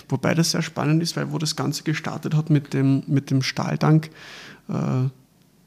Wobei 0.09 0.35
das 0.35 0.51
sehr 0.51 0.61
spannend 0.61 1.01
ist, 1.01 1.15
weil 1.15 1.31
wo 1.31 1.37
das 1.37 1.55
Ganze 1.55 1.83
gestartet 1.83 2.35
hat 2.35 2.49
mit 2.49 2.73
dem, 2.73 3.03
mit 3.07 3.31
dem 3.31 3.41
Stahltank, 3.41 4.11
äh, 4.69 5.09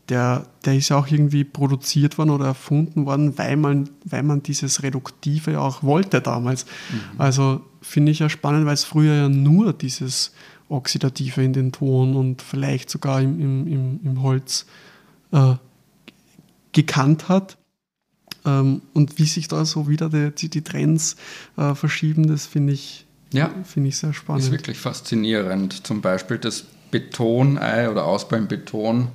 der, 0.09 0.47
der 0.65 0.77
ist 0.77 0.91
ja 0.91 0.97
auch 0.97 1.07
irgendwie 1.07 1.45
produziert 1.45 2.19
worden 2.19 2.31
oder 2.31 2.47
erfunden 2.47 3.07
worden, 3.07 3.39
weil 3.39 3.57
man, 3.57 3.89
weil 4.05 4.23
man 4.23 4.43
dieses 4.43 4.83
Reduktive 4.83 5.61
auch 5.61 5.83
wollte 5.83 6.21
damals. 6.21 6.67
Mhm. 6.91 7.21
Also 7.21 7.63
finde 7.81 8.13
ich 8.13 8.19
ja 8.19 8.29
spannend, 8.29 8.67
weil 8.67 8.75
es 8.75 8.85
früher 8.85 9.15
ja 9.15 9.29
nur 9.29 9.73
dieses 9.73 10.33
Oxidative 10.69 11.43
in 11.43 11.53
den 11.53 11.73
Ton 11.73 12.17
und 12.17 12.43
vielleicht 12.43 12.91
sogar 12.91 13.21
im, 13.21 13.41
im, 13.41 13.67
im, 13.67 14.01
im 14.05 14.23
Holz 14.23 14.67
äh, 15.33 15.55
gekannt 16.73 17.29
hat. 17.29 17.57
Ähm, 18.45 18.83
und 18.93 19.19
wie 19.19 19.25
sich 19.25 19.49
da 19.49 19.65
so 19.65 19.89
wieder 19.89 20.11
die, 20.31 20.49
die 20.51 20.63
Trends 20.63 21.17
äh, 21.57 21.75
verschieben, 21.75 22.27
das 22.27 22.47
finde 22.47 22.75
ich, 22.75 23.07
ja, 23.33 23.51
find 23.65 23.87
ich 23.87 23.97
sehr 23.97 24.13
spannend. 24.13 24.45
Ist 24.45 24.51
wirklich 24.51 24.79
faszinierend. 24.79 25.87
Zum 25.87 26.03
Beispiel 26.03 26.39
das 26.39 26.65
Betonei 26.91 27.91
oder 27.91 28.05
Ausbau 28.05 28.37
im 28.37 28.49
Beton 28.49 29.09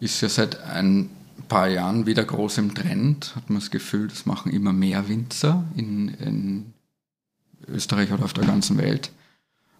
ist 0.00 0.20
ja 0.20 0.28
seit 0.28 0.60
ein 0.62 1.10
paar 1.48 1.68
Jahren 1.68 2.06
wieder 2.06 2.24
groß 2.24 2.58
im 2.58 2.74
Trend. 2.74 3.34
Hat 3.36 3.50
man 3.50 3.60
das 3.60 3.70
Gefühl, 3.70 4.08
das 4.08 4.26
machen 4.26 4.52
immer 4.52 4.72
mehr 4.72 5.08
Winzer 5.08 5.64
in, 5.76 6.08
in 6.08 6.72
Österreich 7.68 8.12
oder 8.12 8.24
auf 8.24 8.32
der 8.32 8.44
ganzen 8.44 8.78
Welt. 8.78 9.10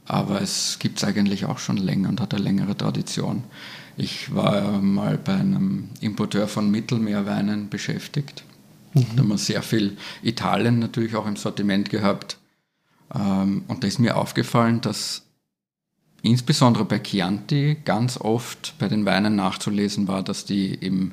Aber 0.07 0.41
es 0.41 0.79
gibt 0.79 0.99
es 0.99 1.05
eigentlich 1.05 1.47
auch 1.47 1.59
schon 1.59 1.77
länger 1.77 2.09
und 2.09 2.21
hat 2.21 2.33
eine 2.33 2.45
längere 2.45 2.77
Tradition. 2.77 3.45
Ich 3.97 4.35
war 4.35 4.81
mal 4.81 5.19
bei 5.19 5.35
einem 5.35 5.89
Importeur 6.01 6.49
von 6.49 6.71
Mittelmeerweinen 6.71 7.69
beschäftigt. 7.69 8.45
Mhm. 8.95 9.07
Da 9.17 9.23
haben 9.23 9.29
wir 9.29 9.39
sehr 9.39 9.63
viel 9.63 9.97
Italien 10.23 10.79
natürlich 10.79 11.17
auch 11.17 11.27
im 11.27 11.37
Sortiment 11.37 11.91
gehabt. 11.91 12.39
Ähm, 13.15 13.65
und 13.69 13.83
da 13.83 13.89
ist 13.89 13.99
mir 13.99 14.17
aufgefallen, 14.17 14.81
dass 14.81 15.26
insbesondere 16.27 16.85
bei 16.85 16.99
Chianti 16.99 17.79
ganz 17.85 18.19
oft 18.19 18.75
bei 18.79 18.89
den 18.89 19.07
Weinen 19.07 19.37
nachzulesen 19.37 20.09
war, 20.09 20.23
dass 20.23 20.45
die 20.45 20.75
im, 20.75 21.13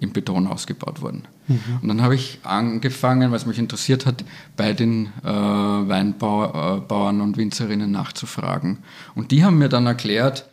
im 0.00 0.12
Beton 0.12 0.46
ausgebaut 0.46 1.00
wurden. 1.02 1.24
Mhm. 1.46 1.60
Und 1.82 1.88
dann 1.88 2.02
habe 2.02 2.14
ich 2.14 2.40
angefangen, 2.42 3.32
was 3.32 3.46
mich 3.46 3.58
interessiert 3.58 4.06
hat, 4.06 4.24
bei 4.56 4.72
den 4.72 5.06
äh, 5.22 5.28
Weinbauern 5.28 7.20
und 7.20 7.36
Winzerinnen 7.36 7.90
nachzufragen. 7.90 8.78
Und 9.14 9.30
die 9.30 9.44
haben 9.44 9.58
mir 9.58 9.68
dann 9.68 9.86
erklärt, 9.86 10.48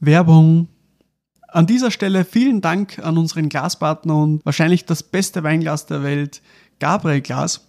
Werbung. 0.00 0.68
An 1.50 1.66
dieser 1.66 1.90
Stelle 1.90 2.24
vielen 2.24 2.60
Dank 2.60 2.98
an 2.98 3.16
unseren 3.16 3.48
Glaspartner 3.48 4.16
und 4.16 4.44
wahrscheinlich 4.44 4.84
das 4.84 5.02
beste 5.02 5.42
Weinglas 5.42 5.86
der 5.86 6.02
Welt, 6.02 6.42
Gabriel 6.78 7.22
Glas. 7.22 7.67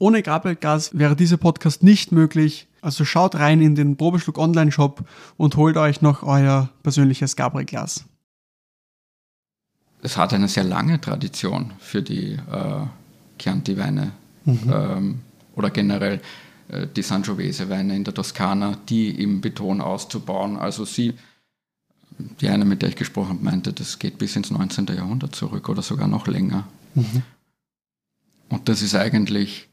Ohne 0.00 0.22
Gabriel 0.22 0.56
Glas 0.56 0.98
wäre 0.98 1.14
dieser 1.14 1.36
Podcast 1.36 1.82
nicht 1.82 2.10
möglich. 2.10 2.66
Also 2.80 3.04
schaut 3.04 3.34
rein 3.34 3.60
in 3.60 3.74
den 3.74 3.98
Probeschluck 3.98 4.38
Online 4.38 4.72
Shop 4.72 5.04
und 5.36 5.56
holt 5.56 5.76
euch 5.76 6.00
noch 6.00 6.22
euer 6.22 6.70
persönliches 6.82 7.36
Gabriel 7.36 7.66
Glas. 7.66 8.06
Es 10.00 10.16
hat 10.16 10.32
eine 10.32 10.48
sehr 10.48 10.64
lange 10.64 10.98
Tradition 11.02 11.72
für 11.78 12.02
die 12.02 12.32
äh, 12.32 12.86
Chianti-Weine 13.38 14.12
mhm. 14.46 14.72
ähm, 14.72 15.18
oder 15.54 15.68
generell 15.68 16.22
äh, 16.68 16.86
die 16.86 17.02
Sangiovese-Weine 17.02 17.94
in 17.94 18.04
der 18.04 18.14
Toskana, 18.14 18.78
die 18.88 19.10
im 19.22 19.42
Beton 19.42 19.82
auszubauen. 19.82 20.56
Also 20.56 20.86
sie 20.86 21.12
die 22.40 22.48
eine, 22.48 22.64
mit 22.64 22.80
der 22.80 22.88
ich 22.88 22.96
gesprochen 22.96 23.28
habe, 23.28 23.44
meinte, 23.44 23.74
das 23.74 23.98
geht 23.98 24.16
bis 24.16 24.34
ins 24.34 24.50
19. 24.50 24.86
Jahrhundert 24.86 25.34
zurück 25.34 25.68
oder 25.68 25.82
sogar 25.82 26.08
noch 26.08 26.26
länger. 26.26 26.66
Mhm. 26.94 27.22
Und 28.48 28.68
das 28.70 28.80
ist 28.80 28.94
eigentlich 28.94 29.69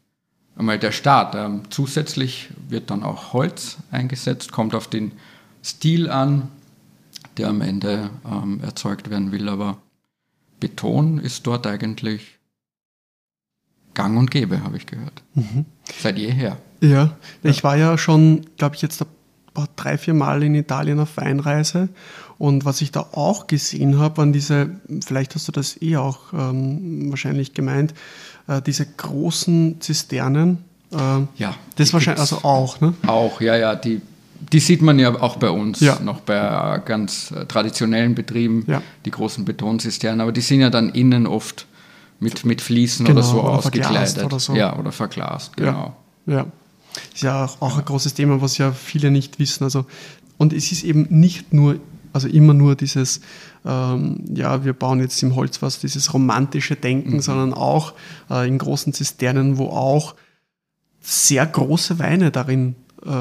einmal 0.57 0.79
der 0.79 0.91
Start. 0.91 1.35
Ähm, 1.35 1.63
zusätzlich 1.69 2.49
wird 2.67 2.89
dann 2.89 3.03
auch 3.03 3.33
Holz 3.33 3.77
eingesetzt, 3.91 4.51
kommt 4.51 4.75
auf 4.75 4.87
den 4.87 5.11
Stil 5.63 6.09
an, 6.09 6.49
der 7.37 7.49
am 7.49 7.61
Ende 7.61 8.09
ähm, 8.25 8.59
erzeugt 8.63 9.09
werden 9.09 9.31
will, 9.31 9.49
aber 9.49 9.77
Beton 10.59 11.19
ist 11.19 11.45
dort 11.45 11.67
eigentlich 11.67 12.37
gang 13.93 14.17
und 14.17 14.31
gäbe, 14.31 14.63
habe 14.63 14.77
ich 14.77 14.85
gehört. 14.85 15.23
Mhm. 15.33 15.65
Seit 15.99 16.17
jeher. 16.17 16.57
Ja, 16.81 17.15
ich 17.43 17.63
war 17.63 17.75
ja 17.75 17.97
schon, 17.97 18.45
glaube 18.57 18.75
ich, 18.75 18.81
jetzt 18.81 19.03
drei, 19.75 19.97
vier 19.97 20.13
Mal 20.13 20.43
in 20.43 20.53
Italien 20.53 20.99
auf 20.99 21.17
Weinreise 21.17 21.89
und 22.37 22.65
was 22.65 22.81
ich 22.81 22.91
da 22.91 23.01
auch 23.13 23.47
gesehen 23.47 23.97
habe, 23.97 24.17
waren 24.17 24.33
diese, 24.33 24.69
vielleicht 25.05 25.35
hast 25.35 25.47
du 25.47 25.51
das 25.51 25.81
eh 25.81 25.97
auch 25.97 26.19
ähm, 26.33 27.09
wahrscheinlich 27.09 27.53
gemeint, 27.53 27.93
äh, 28.47 28.61
diese 28.61 28.85
großen 28.85 29.81
Zisternen. 29.81 30.59
Äh, 30.91 30.97
ja. 31.37 31.55
Das 31.75 31.93
wahrscheinlich 31.93 32.21
also 32.21 32.43
auch, 32.43 32.79
ne? 32.79 32.93
Auch, 33.07 33.41
ja, 33.41 33.55
ja. 33.55 33.75
Die, 33.75 34.01
die 34.51 34.59
sieht 34.59 34.81
man 34.83 34.99
ja 34.99 35.19
auch 35.19 35.37
bei 35.37 35.49
uns, 35.49 35.79
ja. 35.79 35.99
noch 35.99 36.21
bei 36.21 36.35
äh, 36.35 36.79
ganz 36.85 37.31
äh, 37.31 37.45
traditionellen 37.45 38.13
Betrieben, 38.13 38.63
ja. 38.67 38.83
die 39.05 39.11
großen 39.11 39.43
Betonzisternen, 39.43 40.21
aber 40.21 40.31
die 40.31 40.41
sind 40.41 40.61
ja 40.61 40.69
dann 40.69 40.89
innen 40.89 41.25
oft 41.25 41.65
mit, 42.19 42.45
mit 42.45 42.61
Fliesen 42.61 43.05
genau, 43.05 43.19
oder 43.19 43.27
so 43.27 43.41
oder 43.41 43.49
ausgekleidet. 43.49 44.23
Oder 44.23 44.39
so. 44.39 44.55
Ja, 44.55 44.77
oder 44.77 44.91
verglast, 44.91 45.57
genau. 45.57 45.95
Ja. 46.27 46.33
ja. 46.33 46.45
Ist 47.13 47.23
ja 47.23 47.45
auch, 47.45 47.61
auch 47.61 47.77
ein 47.77 47.85
großes 47.85 48.13
Thema, 48.13 48.41
was 48.41 48.57
ja 48.57 48.71
viele 48.71 49.11
nicht 49.11 49.39
wissen. 49.39 49.63
Also, 49.63 49.85
und 50.37 50.53
es 50.53 50.71
ist 50.71 50.83
eben 50.83 51.07
nicht 51.09 51.53
nur 51.53 51.79
Also 52.13 52.27
immer 52.27 52.53
nur 52.53 52.75
dieses, 52.75 53.21
ähm, 53.65 54.23
ja, 54.33 54.63
wir 54.63 54.73
bauen 54.73 54.99
jetzt 54.99 55.21
im 55.23 55.35
Holzfass 55.35 55.79
dieses 55.79 56.13
romantische 56.13 56.75
Denken, 56.75 57.15
mhm. 57.15 57.21
sondern 57.21 57.53
auch 57.53 57.93
äh, 58.29 58.47
in 58.47 58.57
großen 58.57 58.93
Zisternen, 58.93 59.57
wo 59.57 59.67
auch 59.67 60.15
sehr 61.01 61.45
große 61.45 61.99
Weine 61.99 62.31
darin 62.31 62.75
äh, 63.05 63.11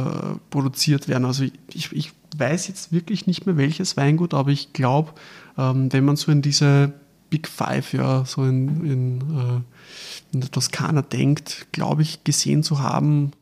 produziert 0.50 1.08
werden. 1.08 1.24
Also 1.24 1.44
ich, 1.72 1.92
ich 1.92 2.12
weiß 2.36 2.68
jetzt 2.68 2.92
wirklich 2.92 3.26
nicht 3.26 3.46
mehr 3.46 3.56
welches 3.56 3.96
Weingut, 3.96 4.34
aber 4.34 4.50
ich 4.50 4.72
glaube, 4.72 5.12
ähm, 5.56 5.92
wenn 5.92 6.04
man 6.04 6.16
so 6.16 6.32
in 6.32 6.42
diese 6.42 6.92
Big 7.30 7.48
Five, 7.48 7.92
ja, 7.92 8.24
so 8.24 8.44
in, 8.44 8.84
in, 8.84 9.20
äh, 9.20 9.60
in 10.32 10.40
der 10.40 10.50
Toskana 10.50 11.02
denkt, 11.02 11.68
glaube 11.72 12.02
ich, 12.02 12.24
gesehen 12.24 12.62
zu 12.62 12.80
haben, 12.80 13.32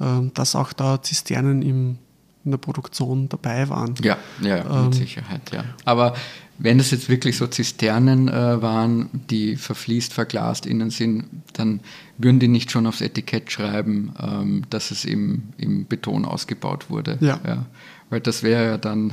äh, 0.00 0.30
dass 0.34 0.54
auch 0.54 0.72
da 0.72 1.02
Zisternen 1.02 1.62
im, 1.62 1.98
in 2.46 2.52
der 2.52 2.58
Produktion 2.58 3.28
dabei 3.28 3.68
waren. 3.68 3.94
Ja, 4.02 4.16
ja, 4.40 4.64
mit 4.64 4.72
ähm, 4.72 4.92
Sicherheit, 4.92 5.52
ja. 5.52 5.64
Aber 5.84 6.14
wenn 6.58 6.78
das 6.78 6.90
jetzt 6.90 7.08
wirklich 7.08 7.36
so 7.36 7.46
Zisternen 7.46 8.28
äh, 8.28 8.62
waren, 8.62 9.10
die 9.28 9.56
verfließt, 9.56 10.14
verglast 10.14 10.64
innen 10.64 10.90
sind, 10.90 11.24
dann 11.52 11.80
würden 12.16 12.38
die 12.38 12.48
nicht 12.48 12.70
schon 12.70 12.86
aufs 12.86 13.02
Etikett 13.02 13.52
schreiben, 13.52 14.14
ähm, 14.18 14.62
dass 14.70 14.90
es 14.90 15.04
im, 15.04 15.42
im 15.58 15.84
Beton 15.84 16.24
ausgebaut 16.24 16.88
wurde. 16.88 17.18
Ja. 17.20 17.40
ja. 17.46 17.66
Weil 18.08 18.20
das 18.20 18.42
wäre 18.42 18.64
ja 18.64 18.78
dann 18.78 19.12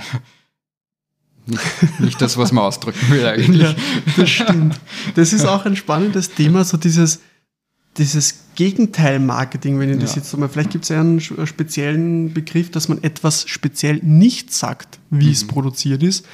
nicht, 1.47 1.99
nicht, 1.99 2.21
das, 2.21 2.37
was 2.37 2.51
man 2.53 2.63
ausdrücken 2.63 3.09
will 3.09 3.25
eigentlich. 3.25 3.61
Ja, 3.61 3.75
das 4.15 4.29
stimmt. 4.29 4.79
Das 5.15 5.33
ist 5.33 5.45
auch 5.45 5.65
ein 5.65 5.75
spannendes 5.75 6.29
Thema, 6.33 6.63
so 6.63 6.77
dieses, 6.77 7.19
dieses 7.97 8.42
Gegenteil-Marketing, 8.55 9.79
wenn 9.79 9.91
ich 9.91 9.99
das 9.99 10.15
jetzt 10.15 10.35
mal, 10.37 10.49
vielleicht 10.49 10.71
gibt 10.71 10.83
es 10.83 10.89
ja 10.89 10.99
einen 10.99 11.19
speziellen 11.19 12.33
Begriff, 12.33 12.71
dass 12.71 12.89
man 12.89 13.03
etwas 13.03 13.47
speziell 13.47 13.99
nicht 14.03 14.53
sagt, 14.53 14.99
wie 15.09 15.27
mhm. 15.27 15.31
es 15.31 15.47
produziert 15.47 16.03
ist. 16.03 16.25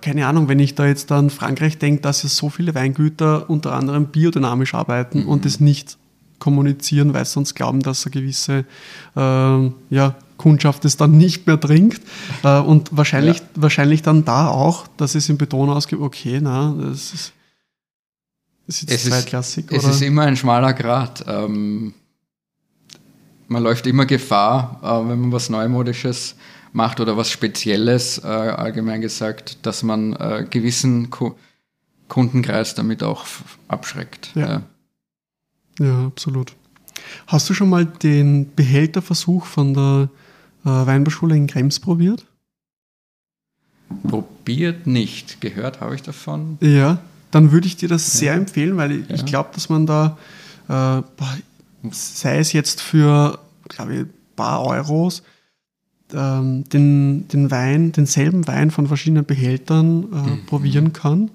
Keine 0.00 0.26
Ahnung, 0.26 0.48
wenn 0.48 0.58
ich 0.58 0.74
da 0.74 0.86
jetzt 0.86 1.10
an 1.12 1.30
Frankreich 1.30 1.78
denke, 1.78 2.02
dass 2.02 2.22
ja 2.22 2.28
so 2.28 2.50
viele 2.50 2.74
Weingüter 2.74 3.48
unter 3.48 3.74
anderem 3.74 4.06
biodynamisch 4.06 4.74
arbeiten 4.74 5.22
mhm. 5.22 5.28
und 5.28 5.44
das 5.44 5.60
nicht 5.60 5.98
kommunizieren, 6.38 7.14
weil 7.14 7.24
sie 7.24 7.32
sonst 7.32 7.54
glauben, 7.54 7.80
dass 7.80 8.06
eine 8.06 8.12
gewisse 8.12 8.64
äh, 9.16 9.70
ja, 9.90 10.14
Kundschaft 10.36 10.84
es 10.84 10.96
dann 10.96 11.18
nicht 11.18 11.46
mehr 11.46 11.60
trinkt. 11.60 12.00
Äh, 12.42 12.60
und 12.60 12.96
wahrscheinlich, 12.96 13.38
ja. 13.38 13.44
wahrscheinlich 13.56 14.02
dann 14.02 14.24
da 14.24 14.48
auch, 14.48 14.86
dass 14.96 15.14
es 15.14 15.28
im 15.28 15.38
Beton 15.38 15.68
ausgibt, 15.68 16.00
okay, 16.00 16.38
na, 16.40 16.74
das 16.80 17.12
ist, 17.12 17.32
ist 18.68 18.82
jetzt 18.82 18.92
es 18.92 19.10
zweitklassig. 19.10 19.70
Ist, 19.70 19.84
es 19.84 19.96
ist 19.96 20.02
immer 20.02 20.22
ein 20.22 20.36
schmaler 20.36 20.74
Grat. 20.74 21.24
Ähm, 21.26 21.94
man 23.48 23.62
läuft 23.62 23.86
immer 23.86 24.06
Gefahr, 24.06 24.78
äh, 24.82 25.08
wenn 25.08 25.20
man 25.20 25.32
was 25.32 25.48
Neumodisches 25.48 26.36
macht 26.72 27.00
oder 27.00 27.16
was 27.16 27.30
Spezielles, 27.30 28.18
äh, 28.22 28.26
allgemein 28.26 29.00
gesagt, 29.00 29.64
dass 29.64 29.82
man 29.82 30.12
äh, 30.14 30.46
gewissen 30.48 31.10
Ku 31.10 31.34
Kundenkreis 32.08 32.74
damit 32.74 33.02
auch 33.02 33.26
abschreckt. 33.68 34.30
Ja. 34.34 34.48
ja. 34.48 34.62
ja, 35.78 36.06
absolut. 36.06 36.54
Hast 37.26 37.50
du 37.50 37.54
schon 37.54 37.68
mal 37.68 37.84
den 37.84 38.54
Behälterversuch 38.54 39.44
von 39.44 39.74
der 39.74 40.08
äh, 40.64 40.68
Weinbauschule 40.86 41.36
in 41.36 41.46
Krems 41.46 41.80
probiert? 41.80 42.24
Probiert 44.08 44.86
nicht. 44.86 45.42
Gehört 45.42 45.80
habe 45.80 45.94
ich 45.94 46.02
davon. 46.02 46.56
Ja, 46.60 46.98
dann 47.30 47.52
würde 47.52 47.66
ich 47.66 47.76
dir 47.76 47.88
das 47.88 48.12
ja. 48.14 48.18
sehr 48.18 48.34
empfehlen, 48.34 48.76
weil 48.76 48.92
ich, 48.92 49.08
ja. 49.08 49.14
ich 49.14 49.24
glaube, 49.24 49.50
dass 49.54 49.68
man 49.68 49.86
da, 49.86 50.18
äh, 50.68 51.02
sei 51.90 52.38
es 52.38 52.52
jetzt 52.52 52.80
für, 52.80 53.38
glaube 53.68 53.94
ich, 53.94 54.00
ein 54.00 54.10
paar 54.36 54.64
Euros, 54.64 55.22
ähm, 56.14 56.64
den, 56.64 57.28
den 57.28 57.50
Wein, 57.50 57.92
denselben 57.92 58.46
Wein 58.46 58.70
von 58.70 58.86
verschiedenen 58.86 59.24
Behältern 59.24 60.04
äh, 60.04 60.16
mhm. 60.16 60.46
probieren 60.46 60.92
kann. 60.92 61.30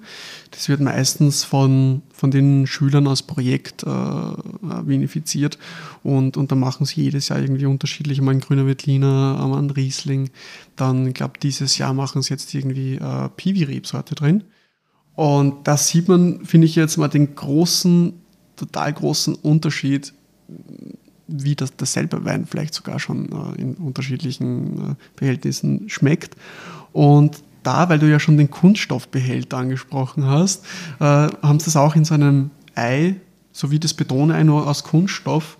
Das 0.50 0.68
wird 0.68 0.80
meistens 0.80 1.44
von, 1.44 2.02
von 2.12 2.30
den 2.30 2.66
Schülern 2.66 3.06
als 3.06 3.22
Projekt 3.22 3.84
äh, 3.84 3.86
vinifiziert 3.86 5.58
und, 6.02 6.36
und 6.36 6.50
da 6.50 6.56
machen 6.56 6.86
sie 6.86 7.02
jedes 7.02 7.28
Jahr 7.28 7.40
irgendwie 7.40 7.66
unterschiedlich, 7.66 8.20
mal 8.20 8.32
ein 8.32 8.40
grüner 8.40 8.66
Veltliner, 8.66 9.38
einmal 9.40 9.62
ein 9.62 9.70
Riesling. 9.70 10.30
Dann, 10.76 11.08
ich 11.08 11.14
glaube, 11.14 11.34
dieses 11.40 11.78
Jahr 11.78 11.94
machen 11.94 12.22
sie 12.22 12.30
jetzt 12.30 12.52
irgendwie 12.54 12.96
äh, 12.96 13.28
Piwi-Rebsorte 13.36 14.14
drin. 14.14 14.44
Und 15.14 15.66
da 15.66 15.76
sieht 15.76 16.08
man, 16.08 16.44
finde 16.44 16.66
ich 16.66 16.74
jetzt 16.74 16.96
mal 16.96 17.08
den 17.08 17.34
großen, 17.34 18.14
total 18.56 18.92
großen 18.92 19.34
Unterschied 19.34 20.12
wie 21.26 21.54
das 21.54 21.76
derselbe 21.76 22.24
Wein 22.24 22.46
vielleicht 22.46 22.74
sogar 22.74 22.98
schon 23.00 23.30
äh, 23.32 23.60
in 23.60 23.74
unterschiedlichen 23.74 24.92
äh, 24.92 24.94
Behältnissen 25.16 25.88
schmeckt. 25.88 26.36
Und 26.92 27.42
da, 27.62 27.88
weil 27.88 27.98
du 27.98 28.10
ja 28.10 28.20
schon 28.20 28.36
den 28.36 28.50
Kunststoffbehälter 28.50 29.56
angesprochen 29.56 30.26
hast, 30.26 30.64
äh, 31.00 31.04
haben 31.04 31.58
sie 31.60 31.66
das 31.66 31.76
auch 31.76 31.96
in 31.96 32.04
so 32.04 32.14
einem 32.14 32.50
Ei, 32.74 33.16
so 33.52 33.70
wie 33.70 33.78
das 33.78 33.94
Betonei 33.94 34.42
nur 34.42 34.66
aus 34.66 34.84
Kunststoff. 34.84 35.56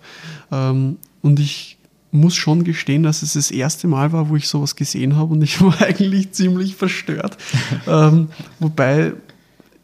Ähm, 0.51 0.97
und 1.21 1.39
ich 1.39 1.77
muss 2.11 2.35
schon 2.35 2.63
gestehen, 2.63 3.03
dass 3.03 3.23
es 3.23 3.33
das 3.33 3.51
erste 3.51 3.87
Mal 3.87 4.11
war, 4.11 4.29
wo 4.29 4.35
ich 4.35 4.47
sowas 4.47 4.75
gesehen 4.75 5.15
habe 5.15 5.33
und 5.33 5.41
ich 5.41 5.61
war 5.61 5.81
eigentlich 5.81 6.31
ziemlich 6.31 6.75
verstört. 6.75 7.37
ähm, 7.87 8.29
wobei 8.59 9.13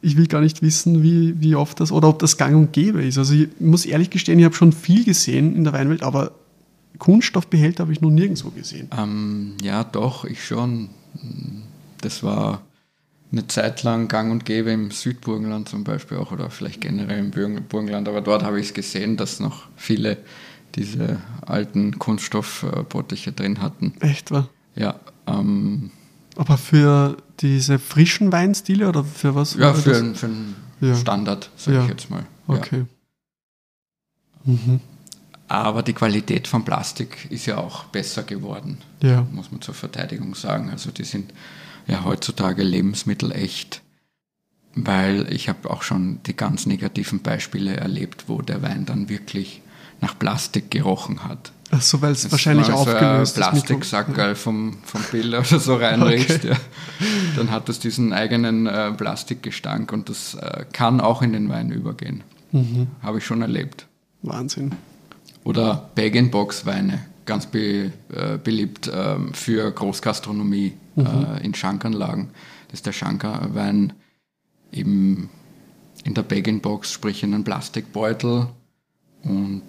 ich 0.01 0.17
will 0.17 0.27
gar 0.27 0.41
nicht 0.41 0.61
wissen, 0.61 1.03
wie, 1.03 1.39
wie 1.39 1.55
oft 1.55 1.79
das 1.79 1.91
oder 1.91 2.09
ob 2.09 2.19
das 2.19 2.37
gang 2.37 2.55
und 2.55 2.73
gäbe 2.73 3.03
ist. 3.03 3.17
Also 3.17 3.33
ich 3.33 3.49
muss 3.59 3.85
ehrlich 3.85 4.09
gestehen, 4.09 4.39
ich 4.39 4.45
habe 4.45 4.55
schon 4.55 4.71
viel 4.71 5.03
gesehen 5.03 5.55
in 5.55 5.63
der 5.63 5.73
Weinwelt, 5.73 6.03
aber 6.03 6.31
Kunststoffbehälter 6.97 7.83
habe 7.83 7.93
ich 7.93 8.01
noch 8.01 8.09
nirgendwo 8.09 8.49
gesehen. 8.49 8.89
Ähm, 8.97 9.53
ja, 9.61 9.83
doch, 9.83 10.25
ich 10.25 10.45
schon. 10.45 10.89
Das 12.01 12.23
war 12.23 12.61
eine 13.31 13.47
Zeit 13.47 13.83
lang 13.83 14.07
gang 14.07 14.31
und 14.31 14.45
gäbe 14.45 14.71
im 14.71 14.91
Südburgenland 14.91 15.69
zum 15.69 15.83
Beispiel 15.83 16.17
auch 16.17 16.31
oder 16.31 16.49
vielleicht 16.49 16.81
generell 16.81 17.19
im 17.19 17.31
Burgenland, 17.31 18.07
aber 18.07 18.21
dort 18.21 18.43
habe 18.43 18.59
ich 18.59 18.67
es 18.67 18.73
gesehen, 18.73 19.17
dass 19.17 19.39
noch 19.39 19.67
viele 19.75 20.17
diese 20.75 21.19
alten 21.45 21.99
Kunststoffbottiche 21.99 23.31
drin 23.31 23.61
hatten. 23.61 23.93
Echt, 23.99 24.31
war? 24.31 24.49
Ja. 24.75 24.99
Ähm, 25.27 25.91
aber 26.35 26.57
für 26.57 27.17
diese 27.41 27.79
frischen 27.79 28.31
Weinstile 28.31 28.87
oder 28.87 29.03
für 29.03 29.35
was? 29.35 29.55
Ja, 29.55 29.73
für, 29.73 29.95
ein, 29.95 30.15
für 30.15 30.27
einen 30.27 30.55
ja. 30.79 30.95
Standard, 30.95 31.49
sage 31.55 31.77
ja. 31.77 31.83
ich 31.83 31.89
jetzt 31.89 32.09
mal. 32.09 32.25
Okay. 32.47 32.85
Mhm. 34.43 34.79
Aber 35.47 35.83
die 35.83 35.93
Qualität 35.93 36.47
von 36.47 36.63
Plastik 36.63 37.27
ist 37.29 37.45
ja 37.45 37.57
auch 37.57 37.83
besser 37.85 38.23
geworden, 38.23 38.77
ja. 39.01 39.27
muss 39.31 39.51
man 39.51 39.61
zur 39.61 39.73
Verteidigung 39.73 40.33
sagen. 40.33 40.69
Also 40.69 40.91
die 40.91 41.03
sind 41.03 41.33
ja 41.87 42.05
heutzutage 42.05 42.63
lebensmittelecht, 42.63 43.81
weil 44.75 45.31
ich 45.33 45.49
habe 45.49 45.69
auch 45.69 45.81
schon 45.81 46.23
die 46.25 46.35
ganz 46.35 46.65
negativen 46.65 47.21
Beispiele 47.21 47.75
erlebt, 47.75 48.25
wo 48.27 48.41
der 48.41 48.61
Wein 48.61 48.85
dann 48.85 49.09
wirklich 49.09 49.61
nach 49.99 50.17
Plastik 50.17 50.71
gerochen 50.71 51.25
hat. 51.25 51.51
Ach 51.71 51.81
so, 51.81 52.01
weil 52.01 52.11
es 52.11 52.29
wahrscheinlich 52.29 52.67
so 52.67 52.73
aufgelöst 52.73 53.37
ist. 53.37 53.43
Plastiksackerl 53.43 54.35
vom, 54.35 54.77
vom 54.83 55.01
Bill 55.11 55.33
oder 55.35 55.59
so 55.59 55.75
reinrichst, 55.77 56.45
okay. 56.45 56.49
ja. 56.49 56.57
dann 57.37 57.49
hat 57.49 57.69
das 57.69 57.79
diesen 57.79 58.11
eigenen 58.11 58.67
äh, 58.67 58.91
Plastikgestank 58.91 59.91
und 59.93 60.09
das 60.09 60.35
äh, 60.35 60.65
kann 60.73 60.99
auch 60.99 61.21
in 61.21 61.33
den 61.33 61.49
Wein 61.49 61.71
übergehen. 61.71 62.23
Mhm. 62.51 62.87
Habe 63.01 63.19
ich 63.19 63.25
schon 63.25 63.41
erlebt. 63.41 63.87
Wahnsinn. 64.21 64.75
Oder 65.43 65.89
Bag-in-Box-Weine, 65.95 67.05
ganz 67.25 67.45
be, 67.45 67.91
äh, 68.13 68.37
beliebt 68.43 68.91
ähm, 68.93 69.33
für 69.33 69.71
Großgastronomie 69.71 70.73
mhm. 70.95 71.05
Äh, 71.05 71.45
in 71.45 71.53
Schankanlagen. 71.53 72.29
Das 72.67 72.79
ist 72.79 72.85
der 72.85 72.91
Schankerwein 72.91 73.93
eben 74.71 75.29
in 76.03 76.13
der 76.13 76.23
Bag-in-Box, 76.23 76.91
sprich 76.91 77.23
in 77.23 77.33
einem 77.33 77.43
Plastikbeutel 77.43 78.47
und 79.23 79.63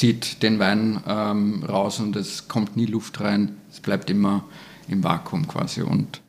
zieht 0.00 0.42
den 0.42 0.58
Wein 0.58 1.02
ähm, 1.06 1.62
raus 1.62 2.00
und 2.00 2.16
es 2.16 2.48
kommt 2.48 2.74
nie 2.74 2.86
Luft 2.86 3.20
rein. 3.20 3.58
Es 3.70 3.80
bleibt 3.80 4.08
immer 4.08 4.44
im 4.88 5.04
Vakuum 5.04 5.46
quasi 5.46 5.82
und 5.82 6.22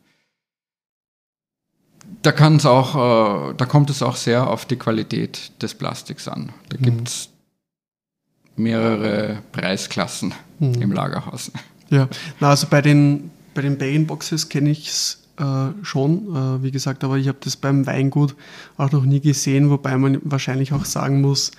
da 2.21 2.34
kann 2.34 2.57
es 2.57 2.65
auch, 2.65 3.51
äh, 3.51 3.53
da 3.55 3.65
kommt 3.65 3.89
es 3.89 4.03
auch 4.03 4.17
sehr 4.17 4.49
auf 4.49 4.65
die 4.65 4.75
Qualität 4.75 5.53
des 5.62 5.73
Plastiks 5.73 6.27
an. 6.27 6.51
Da 6.67 6.77
mhm. 6.77 6.84
gibt 6.84 7.07
es 7.07 7.29
mehrere 8.57 9.41
Preisklassen 9.53 10.34
mhm. 10.60 10.81
im 10.81 10.91
Lagerhaus. 10.91 11.53
Ja, 11.89 12.10
Na, 12.41 12.49
also 12.49 12.67
bei 12.69 12.81
den, 12.81 13.31
bei 13.53 13.62
den 13.62 13.77
Bag-in-Boxes 13.77 14.49
kenne 14.49 14.69
ich 14.69 14.89
es 14.89 15.23
äh, 15.38 15.69
schon, 15.81 16.36
äh, 16.36 16.62
wie 16.62 16.71
gesagt, 16.71 17.05
aber 17.05 17.17
ich 17.17 17.29
habe 17.29 17.38
das 17.41 17.55
beim 17.55 17.86
Weingut 17.88 18.36
auch 18.75 18.91
noch 18.91 19.05
nie 19.05 19.21
gesehen, 19.21 19.69
wobei 19.69 19.97
man 19.97 20.19
wahrscheinlich 20.23 20.73
auch 20.73 20.84
sagen 20.84 21.21
muss, 21.21 21.51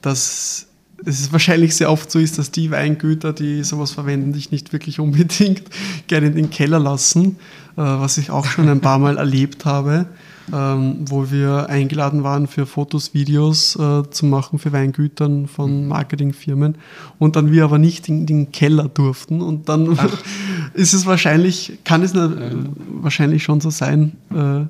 dass 0.00 0.66
es 1.04 1.20
ist 1.20 1.32
wahrscheinlich 1.32 1.74
sehr 1.74 1.90
oft 1.90 2.10
so 2.10 2.18
ist, 2.18 2.38
dass 2.38 2.50
die 2.50 2.70
Weingüter, 2.70 3.32
die 3.32 3.64
sowas 3.64 3.92
verwenden, 3.92 4.32
dich 4.32 4.50
nicht 4.50 4.72
wirklich 4.72 5.00
unbedingt 5.00 5.62
gerne 6.06 6.28
in 6.28 6.34
den 6.34 6.50
Keller 6.50 6.78
lassen, 6.78 7.36
äh, 7.76 7.82
was 7.82 8.18
ich 8.18 8.30
auch 8.30 8.46
schon 8.46 8.68
ein 8.68 8.80
paar 8.80 8.98
Mal 8.98 9.18
erlebt 9.18 9.64
habe, 9.64 10.06
ähm, 10.52 10.98
wo 11.08 11.30
wir 11.30 11.68
eingeladen 11.68 12.22
waren 12.22 12.46
für 12.46 12.66
Fotos, 12.66 13.14
Videos 13.14 13.76
äh, 13.76 14.02
zu 14.10 14.26
machen 14.26 14.58
für 14.58 14.72
Weingütern 14.72 15.48
von 15.48 15.86
Marketingfirmen 15.88 16.76
und 17.18 17.36
dann 17.36 17.52
wir 17.52 17.64
aber 17.64 17.78
nicht 17.78 18.08
in 18.08 18.26
den 18.26 18.52
Keller 18.52 18.88
durften 18.88 19.40
und 19.40 19.68
dann 19.68 19.98
ist 20.74 20.92
es 20.92 21.06
wahrscheinlich, 21.06 21.78
kann 21.84 22.02
es 22.02 22.12
wahrscheinlich 22.14 23.42
schon 23.42 23.60
so 23.60 23.70
sein, 23.70 24.12
äh, 24.34 24.66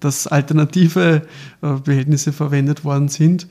dass 0.00 0.26
alternative 0.26 1.22
Behältnisse 1.62 2.34
verwendet 2.34 2.84
worden 2.84 3.08
sind. 3.08 3.46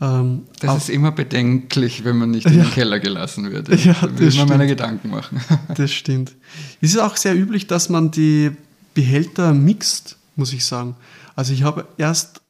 Ähm, 0.00 0.42
das 0.60 0.76
ist 0.76 0.90
immer 0.90 1.10
bedenklich, 1.10 2.04
wenn 2.04 2.16
man 2.16 2.30
nicht 2.30 2.46
in 2.46 2.58
ja, 2.58 2.64
den 2.64 2.72
Keller 2.72 3.00
gelassen 3.00 3.50
wird. 3.50 3.68
Ja, 3.84 3.94
da 3.94 4.18
will 4.18 4.34
man 4.34 4.48
meine 4.48 4.66
Gedanken 4.66 5.10
machen. 5.10 5.40
Das 5.74 5.92
stimmt. 5.92 6.34
Es 6.80 6.90
ist 6.90 6.98
auch 6.98 7.16
sehr 7.16 7.34
üblich, 7.34 7.66
dass 7.66 7.88
man 7.88 8.10
die 8.10 8.50
Behälter 8.94 9.54
mixt, 9.54 10.16
muss 10.36 10.52
ich 10.52 10.64
sagen. 10.64 10.96
Also 11.34 11.52
ich 11.52 11.62
habe 11.62 11.86
erst 11.98 12.42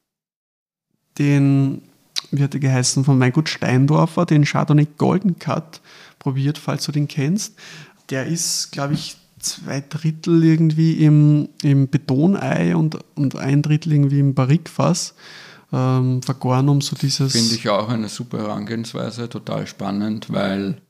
den, 1.18 1.82
wie 2.30 2.42
hat 2.42 2.52
der 2.52 2.60
geheißen, 2.60 3.04
von 3.04 3.20
Weingut 3.20 3.48
Steindorfer, 3.48 4.26
den 4.26 4.44
Chardonnay 4.44 4.86
Golden 4.96 5.38
Cut 5.38 5.80
probiert, 6.18 6.58
falls 6.58 6.84
du 6.84 6.92
den 6.92 7.08
kennst. 7.08 7.54
Der 8.10 8.26
ist, 8.26 8.72
glaube 8.72 8.94
ich, 8.94 9.16
zwei 9.38 9.82
Drittel 9.88 10.42
irgendwie 10.42 11.04
im, 11.04 11.48
im 11.62 11.88
Betonei 11.88 12.74
und, 12.74 12.98
und 13.14 13.36
ein 13.36 13.62
Drittel 13.62 13.92
irgendwie 13.92 14.20
im 14.20 14.34
Barrikfass 14.34 15.14
ähm, 15.72 16.22
vergoren, 16.22 16.68
um 16.68 16.80
so 16.80 16.96
dieses. 16.96 17.32
Finde 17.32 17.54
ich 17.54 17.68
auch 17.68 17.88
eine 17.88 18.08
super 18.08 18.38
Herangehensweise, 18.38 19.28
total 19.28 19.66
spannend, 19.66 20.32
weil 20.32 20.80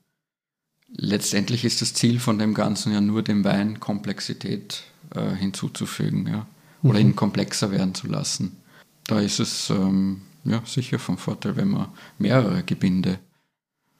letztendlich 0.88 1.64
ist 1.64 1.82
das 1.82 1.94
Ziel 1.94 2.20
von 2.20 2.38
dem 2.38 2.54
Ganzen 2.54 2.92
ja 2.92 3.00
nur 3.00 3.22
dem 3.22 3.44
Wein 3.44 3.80
Komplexität 3.80 4.84
äh, 5.14 5.34
hinzuzufügen, 5.34 6.26
ja. 6.26 6.46
Oder 6.82 7.00
mhm. 7.00 7.06
ihn 7.06 7.16
komplexer 7.16 7.70
werden 7.70 7.94
zu 7.94 8.06
lassen. 8.06 8.56
Da 9.06 9.20
ist 9.20 9.40
es 9.40 9.70
ähm, 9.70 10.22
ja, 10.44 10.62
sicher 10.64 10.98
von 10.98 11.16
Vorteil, 11.16 11.56
wenn 11.56 11.68
man 11.68 11.88
mehrere 12.18 12.62
Gebinde 12.62 13.18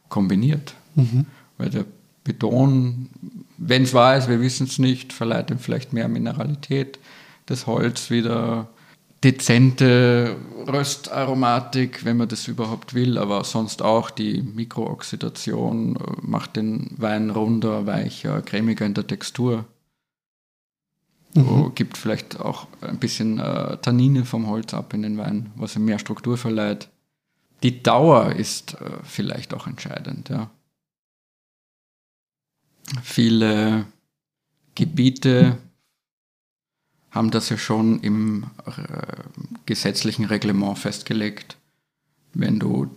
kombiniert. 0.08 0.74
Mhm. 0.94 1.26
Weil 1.58 1.70
der 1.70 1.84
Beton, 2.22 3.08
wenn 3.56 3.84
es 3.84 3.94
wahr 3.94 4.16
ist, 4.16 4.28
wir 4.28 4.40
wissen 4.40 4.66
es 4.66 4.78
nicht, 4.78 5.12
verleiht 5.12 5.50
ihm 5.50 5.58
vielleicht 5.58 5.92
mehr 5.92 6.08
Mineralität. 6.08 6.98
Das 7.46 7.66
Holz 7.66 8.10
wieder 8.10 8.68
dezente 9.24 10.36
Röstaromatik, 10.66 12.04
wenn 12.04 12.16
man 12.16 12.28
das 12.28 12.48
überhaupt 12.48 12.94
will, 12.94 13.18
aber 13.18 13.44
sonst 13.44 13.82
auch 13.82 14.10
die 14.10 14.42
Mikrooxidation 14.42 15.96
äh, 15.96 16.00
macht 16.22 16.56
den 16.56 16.90
Wein 16.96 17.30
runder, 17.30 17.86
weicher, 17.86 18.42
cremiger 18.42 18.84
in 18.84 18.94
der 18.94 19.06
Textur. 19.06 19.64
Mhm. 21.34 21.72
Gibt 21.74 21.96
vielleicht 21.98 22.40
auch 22.40 22.66
ein 22.80 22.98
bisschen 22.98 23.38
äh, 23.38 23.76
Tannine 23.78 24.24
vom 24.24 24.46
Holz 24.46 24.74
ab 24.74 24.94
in 24.94 25.02
den 25.02 25.18
Wein, 25.18 25.50
was 25.56 25.76
ihm 25.76 25.84
mehr 25.84 25.98
Struktur 25.98 26.36
verleiht. 26.36 26.88
Die 27.62 27.82
Dauer 27.82 28.32
ist 28.32 28.74
äh, 28.74 28.90
vielleicht 29.02 29.54
auch 29.54 29.66
entscheidend, 29.66 30.28
ja. 30.28 30.50
Viele 33.02 33.86
Gebiete 34.76 35.58
haben 37.16 37.30
das 37.30 37.48
ja 37.48 37.58
schon 37.58 38.00
im 38.00 38.44
äh, 38.66 38.72
gesetzlichen 39.64 40.26
Reglement 40.26 40.78
festgelegt. 40.78 41.56
Wenn 42.34 42.58
du 42.58 42.88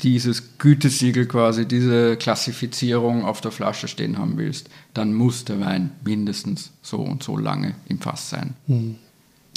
dieses 0.00 0.58
Gütesiegel 0.58 1.26
quasi, 1.26 1.66
diese 1.66 2.16
Klassifizierung 2.16 3.24
auf 3.24 3.40
der 3.40 3.50
Flasche 3.50 3.88
stehen 3.88 4.18
haben 4.18 4.36
willst, 4.36 4.68
dann 4.92 5.14
muss 5.14 5.44
der 5.44 5.60
Wein 5.60 5.92
mindestens 6.04 6.70
so 6.82 6.98
und 6.98 7.22
so 7.22 7.36
lange 7.36 7.74
im 7.88 8.00
Fass 8.00 8.30
sein. 8.30 8.54
Mhm. 8.66 8.96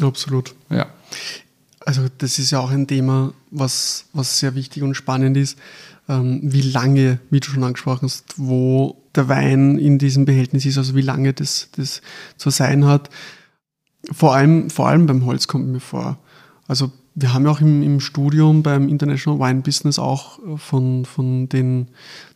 Absolut. 0.01 0.55
Ja. 0.69 0.87
Also 1.79 2.07
das 2.17 2.37
ist 2.37 2.51
ja 2.51 2.59
auch 2.59 2.69
ein 2.69 2.87
Thema, 2.87 3.33
was, 3.49 4.05
was 4.13 4.39
sehr 4.39 4.55
wichtig 4.55 4.83
und 4.83 4.95
spannend 4.95 5.37
ist, 5.37 5.57
ähm, 6.09 6.39
wie 6.43 6.61
lange, 6.61 7.19
wie 7.29 7.39
du 7.39 7.49
schon 7.49 7.63
angesprochen 7.63 8.05
hast, 8.07 8.35
wo 8.37 9.01
der 9.15 9.27
Wein 9.29 9.77
in 9.77 9.97
diesem 9.97 10.25
Behältnis 10.25 10.65
ist, 10.65 10.77
also 10.77 10.95
wie 10.95 11.01
lange 11.01 11.33
das, 11.33 11.69
das 11.75 12.01
zu 12.37 12.49
sein 12.49 12.85
hat. 12.85 13.09
Vor 14.11 14.35
allem, 14.35 14.69
vor 14.69 14.87
allem 14.87 15.05
beim 15.05 15.25
Holz 15.25 15.47
kommt 15.47 15.67
mir 15.67 15.79
vor. 15.79 16.17
Also 16.67 16.91
wir 17.19 17.33
haben 17.33 17.45
ja 17.45 17.51
auch 17.51 17.61
im, 17.61 17.81
im 17.81 17.99
Studium 17.99 18.61
beim 18.61 18.87
International 18.87 19.39
Wine 19.39 19.61
Business 19.61 19.97
auch 19.97 20.39
äh, 20.39 20.57
von, 20.57 21.05
von 21.05 21.49
den 21.49 21.87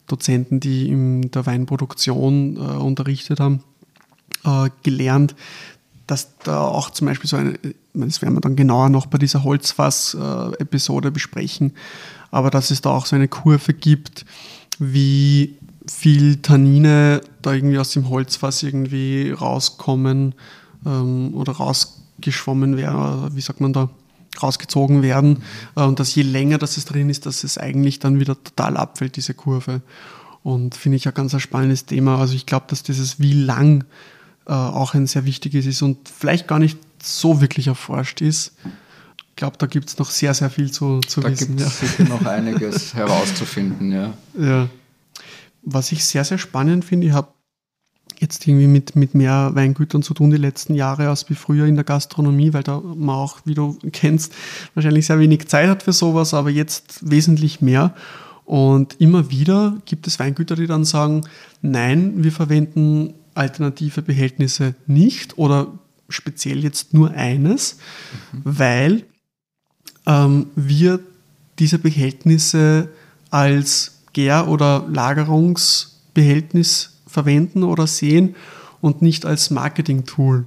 Dozenten, 0.08 0.60
die 0.60 0.90
in 0.90 1.30
der 1.32 1.46
Weinproduktion 1.46 2.58
äh, 2.58 2.60
unterrichtet 2.60 3.40
haben, 3.40 3.64
äh, 4.44 4.70
gelernt, 4.84 5.36
dass 6.08 6.38
da 6.40 6.62
auch 6.62 6.90
zum 6.90 7.08
Beispiel 7.08 7.30
so 7.30 7.38
eine, 7.38 7.60
das 7.94 8.22
werden 8.24 8.34
wir 8.34 8.42
dann 8.42 8.56
genauer 8.56 8.90
noch 8.90 9.06
bei 9.06 9.20
dieser 9.20 9.44
Holzfass-Episode 9.44 11.12
besprechen, 11.12 11.74
aber 12.32 12.50
dass 12.50 12.72
es 12.72 12.82
da 12.82 12.90
auch 12.90 13.06
so 13.06 13.16
eine 13.16 13.28
Kurve 13.28 13.74
gibt, 13.74 14.26
wie 14.80 15.58
viel 15.88 16.38
Tannine 16.38 17.22
da 17.42 17.54
irgendwie 17.54 17.78
aus 17.78 17.92
dem 17.92 18.10
Holzfass 18.10 18.64
irgendwie 18.64 19.32
rauskommen 19.32 20.34
ähm, 20.86 21.34
oder 21.34 21.54
rausgeschwommen 21.54 22.78
werden, 22.78 23.36
wie 23.36 23.42
sagt 23.42 23.62
man 23.62 23.74
da, 23.74 23.90
rausgezogen 24.42 25.02
werden. 25.02 25.44
Mhm. 25.76 25.84
und 25.84 26.00
dass 26.00 26.16
je 26.16 26.24
länger 26.24 26.58
das 26.58 26.78
es 26.78 26.86
drin 26.86 27.10
ist, 27.10 27.26
dass 27.26 27.44
es 27.44 27.58
eigentlich 27.58 28.00
dann 28.00 28.20
wieder 28.20 28.42
total 28.42 28.78
abfällt, 28.78 29.16
diese 29.16 29.34
Kurve. 29.34 29.82
Und 30.44 30.74
finde 30.74 30.96
ich 30.96 31.08
ein 31.08 31.14
ganz 31.14 31.34
ein 31.34 31.40
spannendes 31.40 31.86
Thema. 31.86 32.18
Also 32.18 32.34
ich 32.34 32.46
glaube, 32.46 32.66
dass 32.68 32.82
dieses 32.82 33.20
wie 33.20 33.34
lang 33.34 33.84
äh, 34.48 34.54
auch 34.54 34.94
ein 34.96 35.06
sehr 35.06 35.26
wichtiges 35.26 35.66
ist 35.66 35.82
und 35.82 36.10
vielleicht 36.10 36.48
gar 36.48 36.60
nicht 36.60 36.78
so 37.02 37.42
wirklich 37.42 37.68
erforscht 37.68 38.22
ist. 38.22 38.54
Ich 39.30 39.36
glaube, 39.36 39.58
da 39.58 39.66
gibt 39.66 39.90
es 39.90 39.98
noch 39.98 40.10
sehr, 40.10 40.34
sehr 40.34 40.50
viel 40.50 40.72
zu, 40.72 41.00
zu 41.02 41.22
da 41.22 41.32
wissen. 41.32 41.58
Da 41.58 41.64
gibt 41.64 41.74
es 41.74 41.82
ja. 41.82 41.88
sicher 41.88 42.04
noch 42.10 42.26
einiges 42.26 42.94
herauszufinden, 42.94 43.92
ja. 43.92 44.14
Ja. 44.38 44.68
Was 45.64 45.92
ich 45.92 46.04
sehr, 46.06 46.24
sehr 46.24 46.38
spannend 46.38 46.86
finde, 46.86 47.08
ich 47.08 47.14
habe 47.14 47.30
jetzt 48.22 48.48
irgendwie 48.48 48.68
mit, 48.68 48.96
mit 48.96 49.16
mehr 49.16 49.52
Weingütern 49.54 50.04
zu 50.04 50.14
tun 50.14 50.30
die 50.30 50.38
letzten 50.38 50.76
Jahre 50.76 51.10
als 51.10 51.30
wie 51.30 51.36
früher 51.36 51.66
in 51.66 51.76
der 51.76 51.84
Gastronomie, 51.84 52.54
weil 52.54 52.64
da 52.64 52.80
man 52.80 53.16
auch, 53.16 53.40
wie 53.46 53.56
du 53.56 53.78
kennst, 53.92 54.34
wahrscheinlich 54.76 55.08
sehr 55.08 55.20
wenig 55.20 55.48
Zeit 55.48 55.68
hat 55.68 55.84
für 55.84 55.94
sowas, 55.94 56.34
aber 56.34 56.52
jetzt 56.52 57.10
wesentlich 57.10 57.62
mehr. 57.62 57.96
Und 58.46 59.00
immer 59.00 59.32
wieder 59.32 59.78
gibt 59.86 60.08
es 60.08 60.20
Weingüter, 60.20 60.56
die 60.56 60.68
dann 60.68 60.86
sagen, 60.86 61.22
nein, 61.62 62.24
wir 62.24 62.32
verwenden 62.32 63.14
alternative 63.34 64.02
Behältnisse 64.02 64.76
nicht 64.88 65.38
oder 65.38 65.68
speziell 66.10 66.64
jetzt 66.64 66.94
nur 66.94 67.12
eines, 67.12 67.78
mhm. 68.32 68.42
weil 68.44 69.04
ähm, 70.06 70.48
wir 70.56 71.00
diese 71.60 71.80
Behältnisse 71.80 72.90
als 73.30 74.00
Gär- 74.14 74.48
oder 74.48 74.86
Lagerungsbehältnis 74.92 77.01
verwenden 77.12 77.64
oder 77.64 77.88
sehen 77.88 78.36
und 78.82 79.02
nicht 79.02 79.26
als 79.26 79.52
Marketing-Tool. 79.52 80.46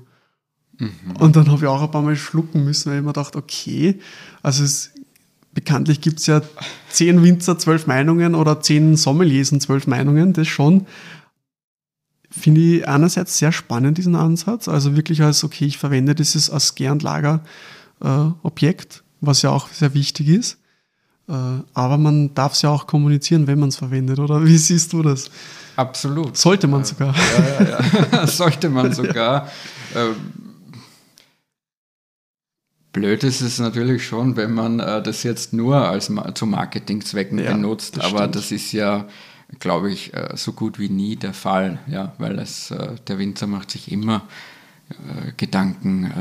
Mhm. 0.79 0.91
Und 1.19 1.37
dann 1.37 1.51
habe 1.51 1.63
ich 1.63 1.67
auch 1.67 1.83
ein 1.83 1.91
paar 1.91 2.03
Mal 2.03 2.17
schlucken 2.17 2.65
müssen, 2.65 2.91
weil 2.91 2.99
ich 2.99 3.05
mir 3.05 3.13
dachte, 3.13 3.39
okay, 3.39 4.01
also 4.43 4.65
es, 4.65 4.91
bekanntlich 5.53 6.01
gibt 6.01 6.19
es 6.21 6.27
ja 6.27 6.43
zehn 6.91 7.23
Winzer, 7.23 7.59
zwölf 7.59 7.87
Meinungen 7.87 8.35
oder 8.35 8.61
zehn 8.61 8.97
Sommeliers 8.97 9.53
und 9.53 9.61
zwölf 9.61 9.87
Meinungen, 9.87 10.33
das 10.33 10.49
schon. 10.49 10.87
Finde 12.31 12.61
ich 12.61 12.89
einerseits 12.89 13.39
sehr 13.39 13.53
spannend, 13.53 13.99
diesen 13.99 14.17
Ansatz. 14.17 14.67
Also 14.67 14.97
wirklich 14.97 15.23
als, 15.23 15.45
okay, 15.45 15.67
ich 15.67 15.79
verwende 15.79 16.17
dieses 16.17 16.51
als 16.51 16.75
Gär- 16.75 16.91
und 16.91 17.05
Lagerobjekt, 17.05 18.97
äh, 18.97 19.01
was 19.21 19.43
ja 19.43 19.51
auch 19.51 19.69
sehr 19.69 19.95
wichtig 19.95 20.29
ist. 20.29 20.59
Äh, 21.29 21.33
aber 21.73 21.99
man 21.99 22.35
darf 22.35 22.53
es 22.53 22.63
ja 22.63 22.71
auch 22.71 22.87
kommunizieren, 22.87 23.47
wenn 23.47 23.59
man 23.59 23.71
es 23.71 23.77
verwendet, 23.77 24.19
oder? 24.19 24.45
Wie 24.45 24.59
siehst 24.59 24.93
du 24.93 25.03
das? 25.03 25.31
Absolut. 25.77 26.37
Sollte 26.37 26.67
man 26.67 26.85
sogar. 26.85 27.15
Ja, 27.15 27.65
ja, 27.65 27.81
ja. 28.13 28.27
Sollte 28.27 28.69
man 28.69 28.93
sogar. 28.95 29.51
Ähm, 29.95 30.17
blöd 32.93 33.25
ist 33.25 33.41
es 33.41 33.59
natürlich 33.59 34.07
schon, 34.07 34.37
wenn 34.37 34.53
man 34.53 34.81
äh, 34.81 35.03
das 35.03 35.23
jetzt 35.23 35.53
nur 35.53 35.89
als 35.89 36.13
zu 36.35 36.47
Marketingzwecken 36.47 37.39
benutzt, 37.39 37.97
das 37.97 38.05
aber 38.05 38.19
stimmt. 38.19 38.37
das 38.37 38.53
ist 38.53 38.73
ja, 38.73 39.09
glaube 39.59 39.91
ich, 39.91 40.15
äh, 40.15 40.37
so 40.37 40.53
gut 40.53 40.79
wie 40.79 40.91
nie 40.91 41.17
der 41.17 41.35
Fall, 41.35 41.79
ja, 41.87 42.13
weil 42.19 42.39
es, 42.39 42.73
der 43.09 43.19
Winzer 43.19 43.47
macht 43.47 43.71
sich 43.71 43.91
immer 43.91 44.23
Gedanken, 45.39 46.13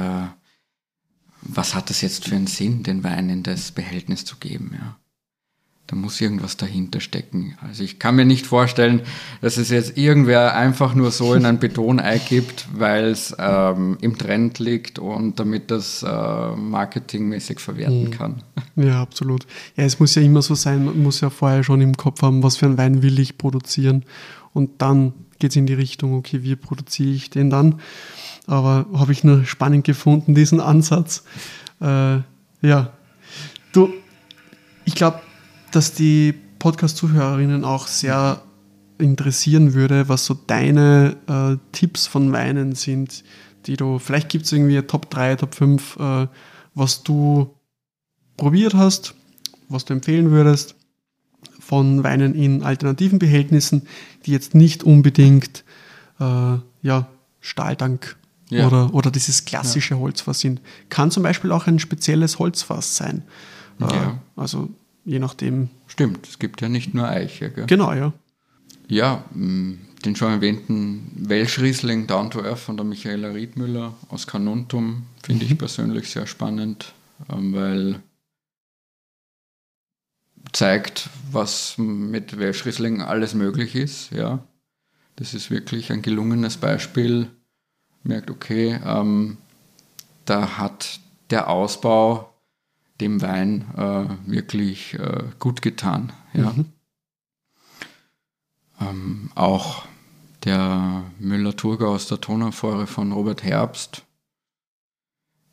was 1.45 1.75
hat 1.75 1.89
das 1.89 2.01
jetzt 2.01 2.25
für 2.25 2.35
einen 2.35 2.47
Sinn, 2.47 2.83
den 2.83 3.03
Wein 3.03 3.29
in 3.29 3.43
das 3.43 3.71
Behältnis 3.71 4.25
zu 4.25 4.37
geben, 4.37 4.71
ja. 4.73 4.95
da 5.87 5.95
muss 5.95 6.21
irgendwas 6.21 6.57
dahinter 6.57 6.99
stecken. 6.99 7.57
Also 7.61 7.83
ich 7.83 7.99
kann 7.99 8.15
mir 8.15 8.25
nicht 8.25 8.45
vorstellen, 8.45 9.01
dass 9.41 9.57
es 9.57 9.69
jetzt 9.69 9.97
irgendwer 9.97 10.55
einfach 10.55 10.95
nur 10.95 11.11
so 11.11 11.33
in 11.33 11.45
ein 11.45 11.59
Betonei 11.59 12.19
gibt, 12.19 12.67
weil 12.73 13.05
es 13.05 13.35
ähm, 13.37 13.97
im 14.01 14.17
Trend 14.17 14.59
liegt 14.59 14.99
und 14.99 15.39
damit 15.39 15.69
das 15.71 16.03
äh, 16.03 16.55
marketingmäßig 16.55 17.59
verwerten 17.59 18.05
mhm. 18.05 18.11
kann. 18.11 18.43
Ja, 18.75 19.01
absolut. 19.01 19.45
Ja, 19.75 19.83
es 19.83 19.99
muss 19.99 20.15
ja 20.15 20.21
immer 20.21 20.41
so 20.41 20.55
sein, 20.55 20.85
man 20.85 21.01
muss 21.01 21.21
ja 21.21 21.29
vorher 21.29 21.63
schon 21.63 21.81
im 21.81 21.95
Kopf 21.95 22.21
haben, 22.21 22.41
was 22.43 22.57
für 22.57 22.65
einen 22.65 22.77
Wein 22.77 23.03
will 23.03 23.19
ich 23.19 23.37
produzieren 23.37 24.05
und 24.53 24.81
dann 24.81 25.13
geht 25.39 25.51
es 25.51 25.55
in 25.57 25.65
die 25.65 25.73
Richtung, 25.73 26.13
okay, 26.13 26.43
wie 26.43 26.55
produziere 26.55 27.09
ich 27.09 27.29
den 27.29 27.49
dann? 27.49 27.81
Aber 28.47 28.85
habe 28.93 29.11
ich 29.11 29.23
nur 29.23 29.45
spannend 29.45 29.85
gefunden, 29.85 30.35
diesen 30.35 30.59
Ansatz. 30.59 31.23
Äh, 31.81 32.17
ja, 32.61 32.93
du, 33.71 33.93
ich 34.85 34.95
glaube, 34.95 35.21
dass 35.71 35.93
die 35.93 36.33
Podcast-Zuhörerinnen 36.59 37.63
auch 37.63 37.87
sehr 37.87 38.41
interessieren 38.97 39.73
würde, 39.73 40.07
was 40.07 40.25
so 40.25 40.33
deine 40.33 41.17
äh, 41.27 41.57
Tipps 41.71 42.07
von 42.07 42.31
Weinen 42.31 42.75
sind, 42.75 43.23
die 43.65 43.75
du, 43.75 43.99
vielleicht 43.99 44.29
gibt 44.29 44.45
es 44.45 44.51
irgendwie 44.51 44.81
Top 44.81 45.09
3, 45.09 45.35
Top 45.35 45.55
5, 45.55 45.97
äh, 45.99 46.27
was 46.73 47.03
du 47.03 47.55
probiert 48.37 48.73
hast, 48.73 49.15
was 49.69 49.85
du 49.85 49.93
empfehlen 49.93 50.31
würdest 50.31 50.75
von 51.59 52.03
Weinen 52.03 52.35
in 52.35 52.63
alternativen 52.63 53.19
Behältnissen, 53.19 53.87
die 54.25 54.31
jetzt 54.31 54.53
nicht 54.53 54.83
unbedingt 54.83 55.63
äh, 56.19 56.57
ja, 56.81 57.07
Stahltank 57.39 58.17
ja. 58.49 58.67
Oder, 58.67 58.93
oder 58.93 59.11
dieses 59.11 59.45
klassische 59.45 59.95
ja. 59.95 59.99
Holzfass 59.99 60.39
sind. 60.39 60.61
Kann 60.89 61.11
zum 61.11 61.23
Beispiel 61.23 61.51
auch 61.51 61.67
ein 61.67 61.79
spezielles 61.79 62.39
Holzfass 62.39 62.97
sein. 62.97 63.23
Äh, 63.79 63.85
ja. 63.93 64.19
Also 64.35 64.69
je 65.05 65.19
nachdem. 65.19 65.69
Stimmt, 65.87 66.27
es 66.27 66.39
gibt 66.39 66.61
ja 66.61 66.69
nicht 66.69 66.93
nur 66.93 67.07
Eiche. 67.07 67.49
Gell? 67.49 67.65
Genau, 67.65 67.93
ja. 67.93 68.13
Ja, 68.87 69.23
mm, 69.33 69.73
den 70.05 70.15
schon 70.15 70.31
erwähnten 70.31 71.11
Welschriesling 71.15 72.07
Down 72.07 72.31
to 72.31 72.43
Earth 72.43 72.59
von 72.59 72.77
der 72.77 72.85
Michaela 72.85 73.29
Riedmüller 73.29 73.93
aus 74.09 74.27
Kanuntum 74.27 75.03
finde 75.23 75.45
mhm. 75.45 75.51
ich 75.51 75.57
persönlich 75.57 76.09
sehr 76.09 76.27
spannend, 76.27 76.93
ähm, 77.31 77.53
weil 77.53 77.99
zeigt, 80.51 81.09
was 81.31 81.77
mit 81.77 82.37
Welschriesling 82.37 83.01
alles 83.01 83.33
möglich 83.33 83.75
ist. 83.75 84.11
Ja, 84.11 84.45
das 85.15 85.33
ist 85.33 85.49
wirklich 85.49 85.91
ein 85.91 86.01
gelungenes 86.01 86.57
Beispiel. 86.57 87.29
Merkt, 88.03 88.29
okay, 88.29 88.79
ähm, 88.85 89.37
da 90.25 90.57
hat 90.57 90.99
der 91.29 91.49
Ausbau 91.49 92.33
dem 93.01 93.21
Wein 93.21 93.65
äh, 93.75 94.31
wirklich 94.31 94.93
äh, 94.95 95.23
gut 95.39 95.61
getan. 95.61 96.11
Ja. 96.33 96.51
Mhm. 96.51 96.65
Ähm, 98.81 99.31
auch 99.35 99.85
der 100.43 101.03
Müller-Thurgau 101.19 101.93
aus 101.93 102.07
der 102.07 102.19
Tonamphore 102.19 102.87
von 102.87 103.11
Robert 103.11 103.43
Herbst 103.43 104.03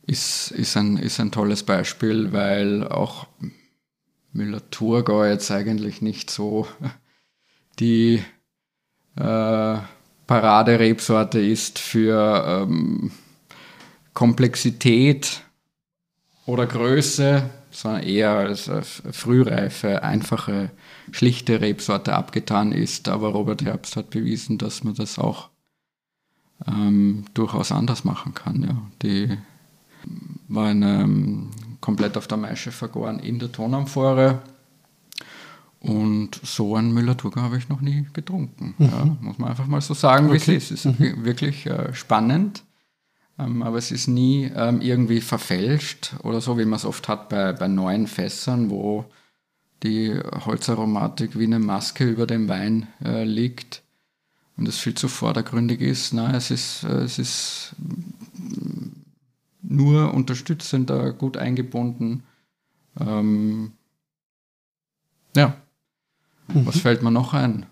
ist, 0.03 0.51
ist, 0.51 0.77
ein, 0.77 0.97
ist 0.97 1.21
ein 1.21 1.31
tolles 1.31 1.63
Beispiel, 1.63 2.33
weil 2.33 2.87
auch 2.89 3.29
Müller-Thurgau 4.33 5.25
jetzt 5.25 5.51
eigentlich 5.51 6.03
nicht 6.03 6.31
so 6.31 6.67
die 7.79 8.23
äh, 9.17 9.79
Paraderebsorte 10.31 11.41
ist 11.41 11.81
für 11.81 12.45
ähm, 12.47 13.11
Komplexität 14.15 15.43
oder 16.47 16.69
Größe, 16.69 17.51
sondern 17.73 18.05
eher 18.05 18.31
als 18.31 18.71
frühreife, 19.11 20.05
einfache, 20.05 20.71
schlichte 21.11 21.61
Rebsorte 21.61 22.13
abgetan 22.15 22.71
ist. 22.71 23.09
Aber 23.09 23.31
Robert 23.31 23.65
Herbst 23.65 23.97
hat 23.97 24.11
bewiesen, 24.11 24.57
dass 24.57 24.85
man 24.85 24.95
das 24.95 25.19
auch 25.19 25.49
ähm, 26.65 27.25
durchaus 27.35 27.73
anders 27.73 28.05
machen 28.05 28.33
kann. 28.33 28.63
Ja. 28.63 28.83
Die 29.03 29.37
war 30.47 30.69
eine, 30.69 31.01
ähm, 31.01 31.51
komplett 31.81 32.17
auf 32.17 32.29
der 32.29 32.39
Maische 32.39 32.71
vergoren 32.71 33.19
in 33.19 33.41
der 33.41 33.51
Tonamphore. 33.51 34.43
Und 35.81 36.39
so 36.45 36.77
ein 36.77 36.93
Müller-Thurgau 36.93 37.41
habe 37.41 37.57
ich 37.57 37.71
noch 37.71 37.81
nie 37.81 38.07
getrunken. 38.13 38.75
Mhm. 38.77 38.87
Ja, 38.87 39.17
muss 39.21 39.39
man 39.39 39.51
einfach 39.51 39.67
mal 39.67 39.81
so 39.81 39.95
sagen, 39.95 40.31
wie 40.31 40.37
okay. 40.37 40.57
es 40.57 40.71
ist. 40.71 40.87
Es 40.87 40.87
ist 40.87 41.01
mhm. 41.01 41.25
wirklich 41.25 41.67
äh, 41.67 41.95
spannend. 41.95 42.63
Ähm, 43.39 43.63
aber 43.63 43.79
es 43.79 43.91
ist 43.91 44.07
nie 44.07 44.51
ähm, 44.55 44.81
irgendwie 44.83 45.21
verfälscht 45.21 46.15
oder 46.23 46.41
so, 46.41 46.59
wie 46.59 46.67
man 46.67 46.77
es 46.77 46.85
oft 46.85 47.09
hat 47.09 47.31
bei, 47.31 47.53
bei 47.55 47.69
neuen 47.69 48.07
Fässern, 48.07 48.69
wo 48.69 49.07
die 49.83 50.15
Holzaromatik 50.45 51.39
wie 51.39 51.45
eine 51.45 51.59
Maske 51.59 52.05
über 52.05 52.27
dem 52.27 52.49
Wein 52.49 52.87
äh, 53.03 53.25
liegt 53.25 53.83
und 54.59 54.69
es 54.69 54.79
viel 54.79 54.95
zu 54.95 55.09
vordergründig 55.09 55.81
ist. 55.81 56.13
Nein, 56.13 56.35
es 56.35 56.51
ist, 56.51 56.85
äh, 56.85 57.05
es 57.05 57.19
ist 57.19 57.75
nur 59.63 60.13
unterstützender, 60.13 61.15
gut 61.15 61.39
eingebunden. 61.39 62.25
Ähm, 62.99 63.73
ja. 65.35 65.57
Mhm. 66.53 66.67
Was 66.67 66.79
fällt 66.79 67.03
mir 67.03 67.11
noch 67.11 67.35
ein? 67.35 67.67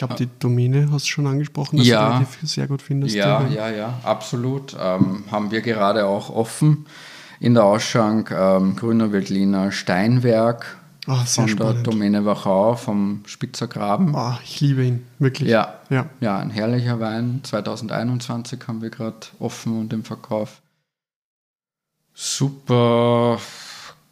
glaube, 0.00 0.14
die 0.14 0.28
Domäne 0.38 0.90
hast 0.90 1.06
du 1.06 1.10
schon 1.10 1.26
angesprochen, 1.26 1.76
dass 1.76 1.86
ja, 1.86 2.18
du 2.18 2.26
die 2.42 2.46
sehr 2.46 2.66
gut 2.66 2.82
findest. 2.82 3.14
Ja, 3.14 3.46
ja, 3.46 3.70
ja, 3.70 4.00
absolut. 4.02 4.76
Ähm, 4.78 5.24
haben 5.30 5.50
wir 5.50 5.60
gerade 5.60 6.06
auch 6.06 6.30
offen 6.30 6.86
in 7.38 7.54
der 7.54 7.64
Ausschank 7.64 8.30
ähm, 8.30 8.76
Grüner 8.76 9.12
Veltliner 9.12 9.72
Steinwerk 9.72 10.78
Ach, 11.06 11.26
von 11.26 11.48
spannend. 11.48 11.86
der 11.86 11.92
Domäne 11.92 12.24
Wachau 12.24 12.76
vom 12.76 13.22
Spitzer 13.26 13.68
Graben. 13.68 14.14
Oh, 14.14 14.34
ich 14.42 14.60
liebe 14.60 14.84
ihn, 14.84 15.06
wirklich. 15.18 15.48
Ja, 15.48 15.80
ja. 15.90 16.06
ja, 16.20 16.38
ein 16.38 16.50
herrlicher 16.50 17.00
Wein. 17.00 17.40
2021 17.42 18.60
haben 18.66 18.82
wir 18.82 18.90
gerade 18.90 19.18
offen 19.38 19.78
und 19.78 19.92
im 19.92 20.04
Verkauf. 20.04 20.60
Super 22.14 23.38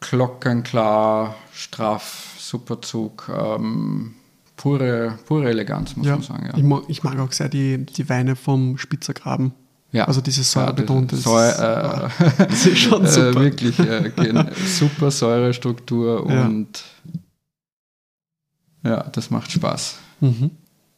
glockenklar, 0.00 1.34
straff, 1.52 2.36
super 2.38 2.80
Zug. 2.82 3.30
Ähm, 3.34 4.14
pure, 4.56 5.18
pure 5.26 5.48
Eleganz, 5.48 5.96
muss 5.96 6.06
ja, 6.06 6.14
man 6.14 6.22
sagen. 6.22 6.46
Ja. 6.46 6.56
Ich, 6.56 6.62
mag, 6.62 6.82
ich 6.88 7.02
mag 7.02 7.18
auch 7.18 7.32
sehr 7.32 7.48
die, 7.48 7.84
die 7.84 8.08
Weine 8.08 8.36
vom 8.36 8.78
Spitzer 8.78 9.14
Graben. 9.14 9.52
Ja. 9.90 10.04
Also 10.04 10.20
dieses 10.20 10.52
Säurebetonte. 10.52 11.16
Ja, 11.16 11.22
Säure, 11.22 12.10
äh, 12.18 12.44
das 12.48 12.66
ist 12.66 12.78
schon 12.78 13.04
äh, 13.04 13.08
super. 13.08 13.40
Äh, 13.40 13.44
wirklich 13.44 13.78
äh, 13.78 14.12
super 14.66 15.10
Säurestruktur 15.10 16.26
und 16.26 16.84
ja, 18.84 19.02
das 19.04 19.30
macht 19.30 19.50
Spaß. 19.50 19.96
Mhm. 20.20 20.50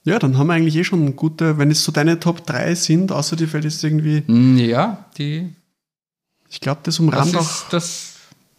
Ja, 0.04 0.18
dann 0.18 0.38
haben 0.38 0.46
wir 0.46 0.54
eigentlich 0.54 0.76
eh 0.76 0.84
schon 0.84 1.14
gute, 1.14 1.58
wenn 1.58 1.70
es 1.70 1.84
so 1.84 1.92
deine 1.92 2.18
Top 2.18 2.46
3 2.46 2.74
sind, 2.74 3.12
außer 3.12 3.36
dir 3.36 3.48
fällt 3.48 3.64
es 3.64 3.82
irgendwie. 3.84 4.22
Mm, 4.26 4.56
ja, 4.56 5.04
die. 5.18 5.54
Ich 6.48 6.60
glaube, 6.60 6.80
das 6.84 6.98
umrahmt 6.98 7.34
das 7.34 7.64
auch. 7.64 7.68
Das 7.68 8.09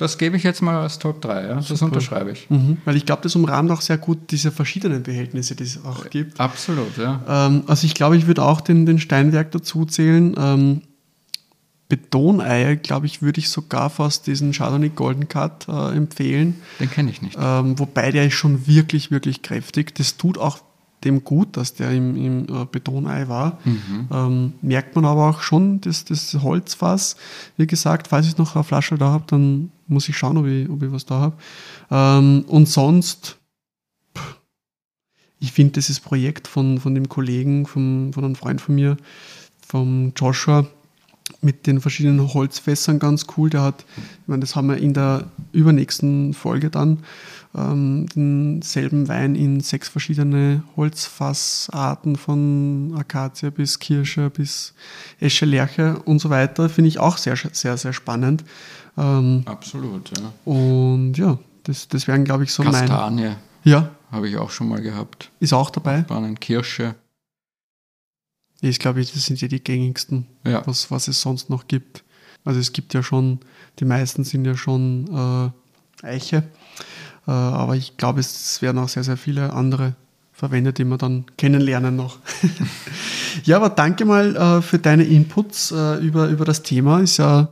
das 0.02 0.18
gebe 0.18 0.36
ich 0.36 0.42
jetzt 0.42 0.62
mal 0.62 0.82
als 0.82 0.98
Top 0.98 1.22
3, 1.22 1.44
ja? 1.44 1.56
das 1.56 1.68
Super. 1.68 1.86
unterschreibe 1.86 2.32
ich. 2.32 2.50
Mhm. 2.50 2.78
Weil 2.86 2.96
ich 2.96 3.06
glaube, 3.06 3.22
das 3.22 3.36
umrahmt 3.36 3.70
auch 3.70 3.82
sehr 3.82 4.00
gut 4.00 4.32
diese 4.32 4.52
verschiedenen 4.52 5.04
Behältnisse, 5.04 5.56
die 5.56 5.64
es 5.64 5.86
auch 5.86 6.10
gibt. 6.10 6.40
Absolut, 6.40 6.98
ja. 6.98 7.22
Ähm, 7.28 7.64
also 7.68 7.86
ich 7.86 7.94
glaube, 7.94 8.18
ich 8.18 8.26
würde 8.26 8.44
auch 8.44 8.62
den, 8.62 8.88
den 8.88 8.98
Steinwerk 8.98 9.52
dazu 9.52 9.86
zählen. 9.86 10.36
Ähm, 10.38 10.82
Betoneier, 11.88 12.78
glaube 12.78 13.06
ich, 13.06 13.22
würde 13.22 13.40
ich 13.40 13.50
sogar 13.50 13.92
fast 13.92 14.26
diesen 14.26 14.54
Chardonnay 14.54 14.90
Golden 14.90 15.28
Cut 15.28 15.68
äh, 15.68 15.96
empfehlen. 15.96 16.56
Den 16.80 16.90
kenne 16.90 17.12
ich 17.12 17.22
nicht. 17.22 17.38
Ähm, 17.40 17.78
wobei 17.78 18.12
der 18.12 18.26
ist 18.26 18.34
schon 18.34 18.66
wirklich, 18.66 19.12
wirklich 19.12 19.44
kräftig. 19.44 19.94
Das 19.94 20.18
tut 20.18 20.40
auch 20.40 20.62
dem 21.04 21.24
gut, 21.24 21.58
dass 21.58 21.74
der 21.74 21.92
im, 21.92 22.16
im 22.16 22.44
äh, 22.44 22.66
Betonei 22.72 23.28
war. 23.28 23.60
Mhm. 23.66 24.08
Ähm, 24.12 24.54
merkt 24.62 24.96
man 24.96 25.06
aber 25.06 25.30
auch 25.30 25.42
schon, 25.42 25.82
dass 25.82 26.06
das 26.06 26.34
Holzfass, 26.42 27.16
wie 27.58 27.68
gesagt, 27.68 28.08
falls 28.08 28.28
ich 28.28 28.38
noch 28.38 28.56
eine 28.56 28.64
Flasche 28.64 28.98
da 28.98 29.12
habe, 29.12 29.26
dann 29.28 29.72
muss 29.92 30.10
ich 30.10 30.18
schauen, 30.18 30.38
ob 30.38 30.48
ich, 30.48 30.70
ob 30.70 30.82
ich 30.82 30.92
was 30.92 31.06
da 31.06 31.20
habe. 31.20 31.38
Ähm, 31.92 32.46
und 32.48 32.68
sonst, 32.68 33.38
ich 35.40 35.52
finde 35.52 35.74
dieses 35.74 36.00
Projekt 36.00 36.48
von, 36.48 36.80
von 36.80 36.96
dem 36.96 37.10
Kollegen, 37.10 37.66
vom, 37.66 38.14
von 38.14 38.24
einem 38.24 38.36
Freund 38.36 38.62
von 38.62 38.76
mir, 38.76 38.98
vom 39.68 40.14
Joshua, 40.16 40.68
mit 41.42 41.66
den 41.66 41.82
verschiedenen 41.82 42.34
Holzfässern 42.34 43.00
ganz 43.00 43.26
cool. 43.38 43.50
Der 43.50 43.62
hat, 43.62 43.86
ich 43.98 44.28
meine, 44.28 44.42
das 44.42 44.56
haben 44.56 44.68
wir 44.68 44.78
in 44.78 44.94
der 44.94 45.26
übernächsten 45.54 46.34
Folge 46.34 46.70
dann, 46.70 47.00
ähm, 47.56 48.08
denselben 48.16 49.08
Wein 49.08 49.36
in 49.36 49.60
sechs 49.60 49.90
verschiedene 49.90 50.64
Holzfassarten 50.76 52.16
von 52.16 52.94
Akazie 52.98 53.52
bis 53.52 53.80
Kirsche 53.80 54.30
bis 54.30 54.74
Esche, 55.20 55.46
Lerche 55.46 56.00
und 56.06 56.20
so 56.20 56.30
weiter. 56.30 56.70
Finde 56.70 56.88
ich 56.88 57.00
auch 57.00 57.18
sehr, 57.18 57.36
sehr, 57.36 57.78
sehr 57.78 57.94
spannend. 57.94 58.44
Ähm, 58.98 59.44
Absolut, 59.46 60.12
ja. 60.18 60.34
Und 60.46 61.18
ja, 61.18 61.38
das, 61.64 61.88
das 61.88 62.08
wären, 62.08 62.24
glaube 62.24 62.44
ich, 62.44 62.52
so 62.52 62.64
Kastanie. 62.64 62.90
meine. 62.90 63.00
Kastanie. 63.00 63.36
Ja. 63.64 63.90
Habe 64.12 64.28
ich 64.28 64.38
auch 64.38 64.50
schon 64.50 64.68
mal 64.70 64.82
gehabt. 64.82 65.32
Ist 65.40 65.54
auch 65.54 65.70
dabei. 65.70 66.02
Spannend. 66.02 66.42
Kirsche. 66.42 66.96
Ich 68.62 68.80
glaube, 68.80 69.02
das 69.02 69.26
sind 69.26 69.42
ja 69.42 69.48
die 69.48 69.64
gängigsten, 69.64 70.28
ja. 70.44 70.62
Was, 70.66 70.92
was 70.92 71.08
es 71.08 71.22
sonst 71.22 71.50
noch 71.50 71.68
gibt. 71.68 72.04
Also 72.44 72.60
es 72.60 72.74
gibt 72.74 72.94
ja 72.94 73.02
schon, 73.02 73.40
die 73.80 73.86
meisten 73.86 74.24
sind 74.24 74.46
ja 74.46 74.56
schon 74.56 75.52
äh, 76.04 76.06
Eiche. 76.06 76.44
Äh, 77.28 77.32
aber 77.32 77.76
ich 77.76 77.98
glaube, 77.98 78.20
es 78.20 78.62
werden 78.62 78.78
auch 78.78 78.90
sehr, 78.90 79.04
sehr 79.04 79.18
viele 79.18 79.54
andere 79.54 79.96
verwendet, 80.32 80.78
die 80.78 80.86
wir 80.86 80.98
dann 80.98 81.26
kennenlernen 81.38 81.96
noch. 81.96 82.20
ja, 83.44 83.58
aber 83.58 83.70
danke 83.70 84.06
mal 84.06 84.36
äh, 84.36 84.62
für 84.62 84.80
deine 84.80 85.04
Inputs 85.04 85.72
äh, 85.72 85.98
über, 85.98 86.28
über 86.28 86.46
das 86.46 86.64
Thema. 86.64 87.00
Ist 87.00 87.18
ja 87.18 87.50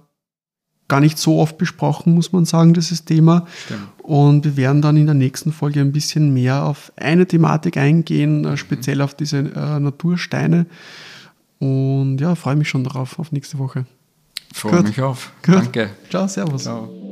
gar 0.90 1.00
nicht 1.00 1.18
so 1.18 1.40
oft 1.40 1.58
besprochen, 1.58 2.14
muss 2.14 2.34
man 2.34 2.44
sagen, 2.44 2.74
dieses 2.74 3.06
Thema. 3.06 3.46
Stimmt. 3.66 3.88
Und 4.04 4.44
wir 4.44 4.58
werden 4.58 4.82
dann 4.82 4.98
in 4.98 5.06
der 5.06 5.16
nächsten 5.16 5.54
Folge 5.54 5.80
ein 5.80 5.94
bisschen 5.94 6.34
mehr 6.34 6.66
auf 6.66 6.92
eine 6.98 7.26
Thematik 7.26 7.78
eingehen, 7.78 8.44
äh, 8.44 8.58
speziell 8.58 9.02
auf 9.02 9.14
diese 9.14 9.38
äh, 9.38 9.80
Natursteine. 9.80 10.66
Und 11.60 12.20
ja, 12.20 12.36
freue 12.36 12.56
mich 12.56 12.68
schon 12.68 12.84
darauf, 12.84 13.20
auf 13.20 13.32
nächste 13.32 13.60
Woche. 13.60 13.86
Freue 14.54 14.82
mich 14.82 15.02
auf. 15.02 15.32
Gut. 15.46 15.56
Danke. 15.56 15.92
Ciao, 16.10 16.28
Servus. 16.28 16.64
Ciao. 16.64 17.09